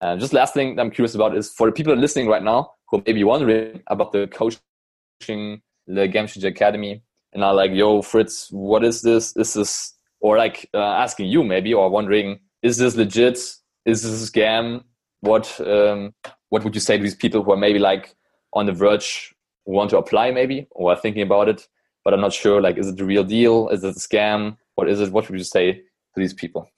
uh, 0.00 0.16
just 0.16 0.32
last 0.32 0.54
thing 0.54 0.76
that 0.76 0.82
I'm 0.82 0.90
curious 0.90 1.14
about 1.14 1.36
is 1.36 1.50
for 1.50 1.66
the 1.66 1.72
people 1.72 1.94
listening 1.94 2.26
right 2.26 2.42
now 2.42 2.72
who 2.88 3.02
may 3.06 3.12
be 3.12 3.24
wondering 3.24 3.82
about 3.86 4.12
the 4.12 4.26
coaching, 4.28 5.60
the 5.86 6.08
Game 6.08 6.26
Academy, 6.44 7.02
and 7.32 7.44
are 7.44 7.54
like, 7.54 7.72
"Yo, 7.72 8.02
Fritz, 8.02 8.48
what 8.50 8.82
is 8.82 9.02
this? 9.02 9.36
Is 9.36 9.54
this?" 9.54 9.94
Or 10.20 10.38
like 10.38 10.68
uh, 10.74 10.78
asking 10.78 11.28
you 11.28 11.44
maybe, 11.44 11.74
or 11.74 11.90
wondering, 11.90 12.40
"Is 12.62 12.78
this 12.78 12.96
legit? 12.96 13.38
Is 13.84 14.02
this 14.02 14.28
a 14.28 14.32
scam?" 14.32 14.84
What 15.20 15.60
um, 15.60 16.14
What 16.48 16.64
would 16.64 16.74
you 16.74 16.80
say 16.80 16.96
to 16.96 17.02
these 17.02 17.14
people 17.14 17.42
who 17.42 17.52
are 17.52 17.56
maybe 17.56 17.78
like 17.78 18.14
on 18.52 18.66
the 18.66 18.72
verge, 18.72 19.34
who 19.66 19.72
want 19.72 19.90
to 19.90 19.98
apply 19.98 20.30
maybe, 20.30 20.66
or 20.70 20.92
are 20.92 20.96
thinking 20.96 21.22
about 21.22 21.48
it, 21.48 21.68
but 22.04 22.14
I'm 22.14 22.20
not 22.20 22.32
sure? 22.32 22.60
Like, 22.60 22.78
is 22.78 22.88
it 22.88 22.96
the 22.96 23.04
real 23.04 23.24
deal? 23.24 23.68
Is 23.68 23.84
it 23.84 23.96
a 23.96 23.98
scam? 23.98 24.56
What 24.74 24.88
is 24.88 25.00
it? 25.00 25.12
What 25.12 25.28
would 25.28 25.38
you 25.38 25.44
say 25.44 25.72
to 25.72 26.16
these 26.16 26.34
people? 26.34 26.68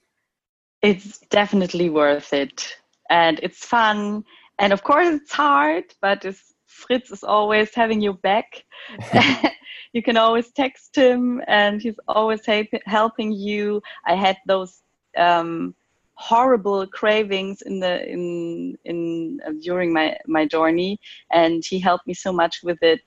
It's 0.82 1.18
definitely 1.30 1.88
worth 1.90 2.32
it 2.32 2.76
and 3.12 3.38
it's 3.42 3.64
fun. 3.64 4.24
And 4.58 4.72
of 4.72 4.82
course, 4.82 5.08
it's 5.08 5.32
hard, 5.32 5.84
but 6.00 6.24
it's, 6.24 6.54
Fritz 6.66 7.10
is 7.10 7.22
always 7.22 7.74
having 7.74 8.00
you 8.00 8.14
back. 8.14 8.64
you 9.92 10.02
can 10.02 10.16
always 10.16 10.50
text 10.50 10.96
him, 10.96 11.42
and 11.46 11.82
he's 11.82 12.00
always 12.08 12.40
helping 12.86 13.32
you. 13.32 13.82
I 14.06 14.14
had 14.14 14.38
those 14.46 14.82
um, 15.16 15.74
horrible 16.14 16.86
cravings 16.86 17.62
in 17.62 17.80
the 17.80 18.08
in 18.08 18.78
in 18.84 19.40
uh, 19.46 19.52
during 19.62 19.92
my 19.92 20.16
my 20.26 20.46
journey, 20.46 20.98
and 21.30 21.64
he 21.64 21.78
helped 21.78 22.06
me 22.06 22.14
so 22.14 22.32
much 22.32 22.62
with 22.62 22.82
it. 22.82 23.02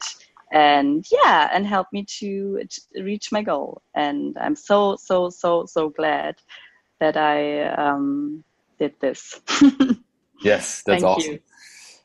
And 0.51 1.05
yeah, 1.11 1.49
and 1.51 1.65
helped 1.65 1.91
me 1.91 2.05
to, 2.19 2.61
to 2.69 3.03
reach 3.03 3.31
my 3.31 3.41
goal. 3.41 3.81
And 3.95 4.37
I'm 4.39 4.55
so 4.55 4.95
so 4.95 5.29
so 5.29 5.65
so 5.65 5.89
glad 5.89 6.35
that 6.99 7.17
I 7.17 7.63
um, 7.63 8.43
did 8.79 8.93
this. 8.99 9.41
yes, 10.43 10.83
that's 10.83 11.01
Thank 11.01 11.03
awesome. 11.03 11.33
You. 11.33 11.39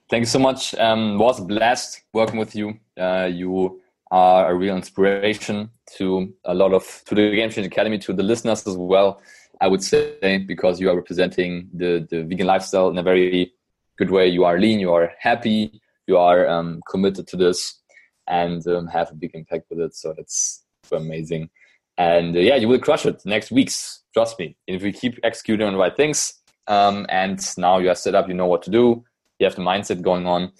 Thank 0.09 0.23
you 0.23 0.27
so 0.27 0.41
much. 0.41 0.75
Um, 0.75 1.19
was 1.19 1.39
a 1.39 1.45
blast 1.45 2.03
working 2.13 2.39
with 2.39 2.57
you. 2.57 2.79
Uh, 2.99 3.29
you 3.31 3.81
are 4.11 4.51
a 4.51 4.55
real 4.55 4.77
inspiration 4.77 5.71
to 5.97 6.35
a 6.45 6.55
lot 6.55 6.73
of 6.73 7.03
to 7.07 7.15
the 7.15 7.31
Game 7.31 7.51
Change 7.51 7.67
Academy, 7.67 7.99
to 7.99 8.13
the 8.13 8.23
listeners 8.23 8.67
as 8.67 8.77
well. 8.77 9.21
I 9.61 9.69
would 9.69 9.83
say 9.83 10.39
because 10.47 10.81
you 10.81 10.91
are 10.91 10.97
representing 10.97 11.69
the 11.75 12.07
the 12.11 12.25
vegan 12.25 12.47
lifestyle 12.47 12.89
in 12.89 12.99
a 12.99 13.03
very 13.03 13.53
good 13.99 14.11
way. 14.11 14.29
You 14.29 14.45
are 14.45 14.59
lean, 14.59 14.81
you 14.81 14.93
are 14.93 15.13
happy, 15.19 15.81
you 16.07 16.17
are 16.17 16.49
um, 16.49 16.81
committed 16.89 17.27
to 17.29 17.37
this, 17.37 17.79
and 18.27 18.67
um, 18.67 18.87
have 18.87 19.11
a 19.11 19.15
big 19.15 19.33
impact 19.35 19.67
with 19.71 19.81
it. 19.81 19.95
So 19.95 20.15
that's 20.17 20.65
amazing. 20.91 21.51
And 21.99 22.35
uh, 22.35 22.41
yeah, 22.41 22.57
you 22.57 22.69
will 22.69 22.79
crush 22.79 23.05
it 23.05 23.21
next 23.27 23.51
weeks. 23.51 24.03
Trust 24.15 24.39
me. 24.39 24.57
If 24.67 24.83
we 24.83 24.93
keep 24.93 25.19
executing 25.23 25.67
on 25.67 25.75
the 25.75 25.79
right 25.79 25.95
things, 25.95 26.35
um, 26.67 27.07
and 27.11 27.39
now 27.59 27.79
you 27.79 27.91
are 27.91 27.95
set 27.95 28.15
up, 28.15 28.29
you 28.29 28.35
know 28.35 28.47
what 28.47 28.63
to 28.63 28.71
do, 28.71 29.05
you 29.39 29.45
have 29.45 29.57
the 29.57 29.63
mindset 29.63 30.01
going 30.01 30.27
on, 30.27 30.53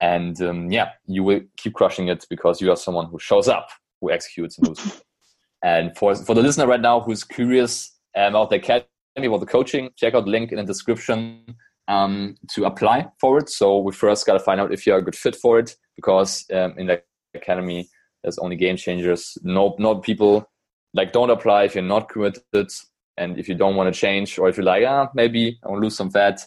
and 0.00 0.40
um, 0.42 0.70
yeah, 0.70 0.90
you 1.06 1.24
will 1.24 1.40
keep 1.56 1.74
crushing 1.74 2.08
it 2.08 2.24
because 2.30 2.60
you 2.60 2.70
are 2.70 2.76
someone 2.76 3.06
who 3.06 3.18
shows 3.18 3.48
up, 3.48 3.68
who 4.00 4.12
executes 4.12 4.58
and 4.58 4.68
moves. 4.68 5.02
and 5.62 5.96
for 5.96 6.14
for 6.14 6.34
the 6.34 6.42
listener 6.42 6.68
right 6.68 6.80
now 6.80 7.00
who's 7.00 7.24
curious 7.24 7.97
about 8.14 8.50
the 8.50 8.56
academy, 8.56 8.86
about 9.16 9.40
the 9.40 9.46
coaching, 9.46 9.90
check 9.96 10.14
out 10.14 10.24
the 10.24 10.30
link 10.30 10.52
in 10.52 10.58
the 10.58 10.64
description 10.64 11.56
um, 11.88 12.36
to 12.50 12.64
apply 12.64 13.08
for 13.20 13.38
it. 13.38 13.48
So 13.48 13.78
we 13.78 13.92
first 13.92 14.26
got 14.26 14.34
to 14.34 14.40
find 14.40 14.60
out 14.60 14.72
if 14.72 14.86
you're 14.86 14.98
a 14.98 15.02
good 15.02 15.16
fit 15.16 15.36
for 15.36 15.58
it 15.58 15.74
because 15.96 16.44
um, 16.52 16.74
in 16.78 16.86
the 16.86 17.02
academy 17.34 17.88
there's 18.22 18.38
only 18.38 18.56
game 18.56 18.76
changers. 18.76 19.36
No, 19.42 19.74
not 19.78 20.02
people 20.02 20.48
like 20.94 21.12
don't 21.12 21.30
apply 21.30 21.64
if 21.64 21.74
you're 21.74 21.84
not 21.84 22.08
committed 22.08 22.70
and 23.16 23.38
if 23.38 23.48
you 23.48 23.54
don't 23.54 23.76
want 23.76 23.92
to 23.92 24.00
change, 24.00 24.38
or 24.38 24.48
if 24.48 24.56
you're 24.56 24.64
like, 24.64 24.84
ah, 24.86 25.08
maybe 25.14 25.58
I 25.64 25.68
want 25.68 25.80
to 25.80 25.84
lose 25.84 25.96
some 25.96 26.10
fat, 26.10 26.40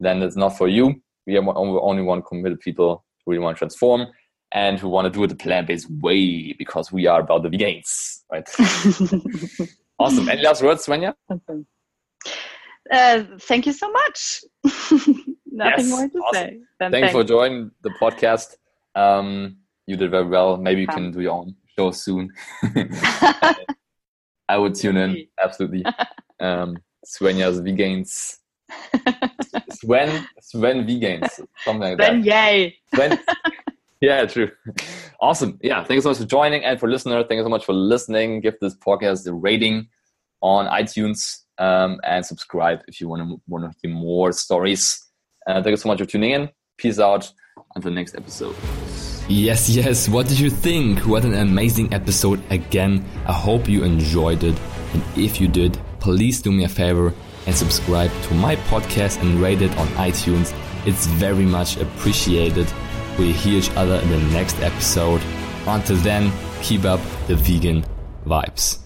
then 0.00 0.22
it's 0.22 0.36
not 0.36 0.56
for 0.56 0.68
you. 0.68 1.00
We 1.26 1.36
are 1.36 1.56
only 1.56 2.02
one 2.02 2.22
committed 2.22 2.60
people 2.60 3.04
who 3.24 3.32
really 3.32 3.42
want 3.42 3.56
to 3.56 3.58
transform 3.58 4.06
and 4.52 4.78
who 4.78 4.88
want 4.88 5.06
to 5.06 5.10
do 5.10 5.24
it 5.24 5.28
the 5.28 5.36
plant-based 5.36 5.90
way 5.90 6.54
because 6.58 6.90
we 6.92 7.06
are 7.06 7.20
about 7.20 7.42
the 7.42 7.50
gains, 7.50 8.24
right? 8.30 8.48
awesome. 10.00 10.28
Any 10.28 10.42
last 10.42 10.62
words, 10.62 10.86
Svenja? 10.86 11.14
Awesome. 11.28 11.66
Uh, 12.90 13.22
thank 13.40 13.66
you 13.66 13.72
so 13.72 13.90
much. 13.90 14.40
Nothing 14.64 15.86
yes, 15.86 15.88
more 15.88 16.08
to 16.08 16.18
awesome. 16.18 16.34
say. 16.34 16.58
Thanks, 16.78 16.92
thanks 16.92 17.12
for 17.12 17.24
joining 17.24 17.70
the 17.82 17.90
podcast. 18.00 18.56
Um, 18.94 19.56
you 19.86 19.96
did 19.96 20.10
very 20.10 20.26
well. 20.26 20.56
Maybe 20.56 20.80
you 20.82 20.86
can 20.86 21.12
do 21.12 21.20
your 21.20 21.32
own 21.32 21.54
show 21.76 21.90
soon. 21.90 22.30
I 24.48 24.58
would 24.58 24.74
tune 24.74 24.96
in 24.96 25.26
absolutely. 25.42 25.84
Um, 26.40 26.78
Svenja's 27.06 27.60
Vegans. 27.60 28.38
Sven 29.72 30.26
Sven 30.40 30.86
Vegans, 30.86 31.28
something 31.64 31.80
like 31.80 32.00
Sven, 32.00 32.22
that. 32.22 32.24
Yay. 32.24 32.76
Sven, 32.94 33.18
yeah, 34.00 34.24
true. 34.26 34.50
Awesome. 35.20 35.58
Yeah, 35.62 35.84
thank 35.84 35.96
you 35.96 36.00
so 36.02 36.10
much 36.10 36.18
for 36.18 36.24
joining, 36.24 36.64
and 36.64 36.78
for 36.78 36.88
listener, 36.88 37.22
thank 37.24 37.38
you 37.38 37.44
so 37.44 37.48
much 37.48 37.64
for 37.64 37.72
listening. 37.74 38.40
Give 38.40 38.54
this 38.60 38.76
podcast 38.76 39.26
a 39.26 39.34
rating 39.34 39.88
on 40.40 40.66
iTunes 40.66 41.40
um, 41.58 42.00
and 42.04 42.24
subscribe 42.24 42.80
if 42.88 43.00
you 43.00 43.08
want 43.08 43.22
to 43.22 43.40
want 43.46 43.70
to 43.70 43.78
hear 43.82 43.94
more 43.94 44.32
stories. 44.32 45.04
Uh, 45.46 45.62
thank 45.62 45.72
you 45.72 45.76
so 45.76 45.88
much 45.88 45.98
for 45.98 46.06
tuning 46.06 46.30
in. 46.30 46.50
Peace 46.78 46.98
out. 46.98 47.30
Until 47.74 47.92
next 47.92 48.16
episode. 48.16 48.56
Yes, 49.28 49.68
yes. 49.68 50.08
What 50.08 50.26
did 50.26 50.40
you 50.40 50.50
think? 50.50 51.06
What 51.06 51.24
an 51.24 51.34
amazing 51.34 51.94
episode 51.94 52.42
again. 52.50 53.04
I 53.26 53.32
hope 53.32 53.68
you 53.68 53.84
enjoyed 53.84 54.42
it. 54.42 54.58
And 54.92 55.02
if 55.16 55.40
you 55.40 55.46
did, 55.46 55.78
please 56.00 56.42
do 56.42 56.50
me 56.50 56.64
a 56.64 56.68
favor 56.68 57.14
and 57.46 57.54
subscribe 57.54 58.10
to 58.22 58.34
my 58.34 58.56
podcast 58.56 59.20
and 59.20 59.40
rate 59.40 59.62
it 59.62 59.70
on 59.78 59.86
iTunes. 59.88 60.52
It's 60.84 61.06
very 61.06 61.44
much 61.44 61.76
appreciated. 61.76 62.66
We 63.20 63.32
hear 63.32 63.58
each 63.58 63.70
other 63.72 63.96
in 63.96 64.08
the 64.08 64.18
next 64.32 64.58
episode. 64.60 65.20
Until 65.66 65.96
then, 65.96 66.32
keep 66.62 66.86
up 66.86 67.00
the 67.26 67.36
vegan 67.36 67.84
vibes. 68.24 68.78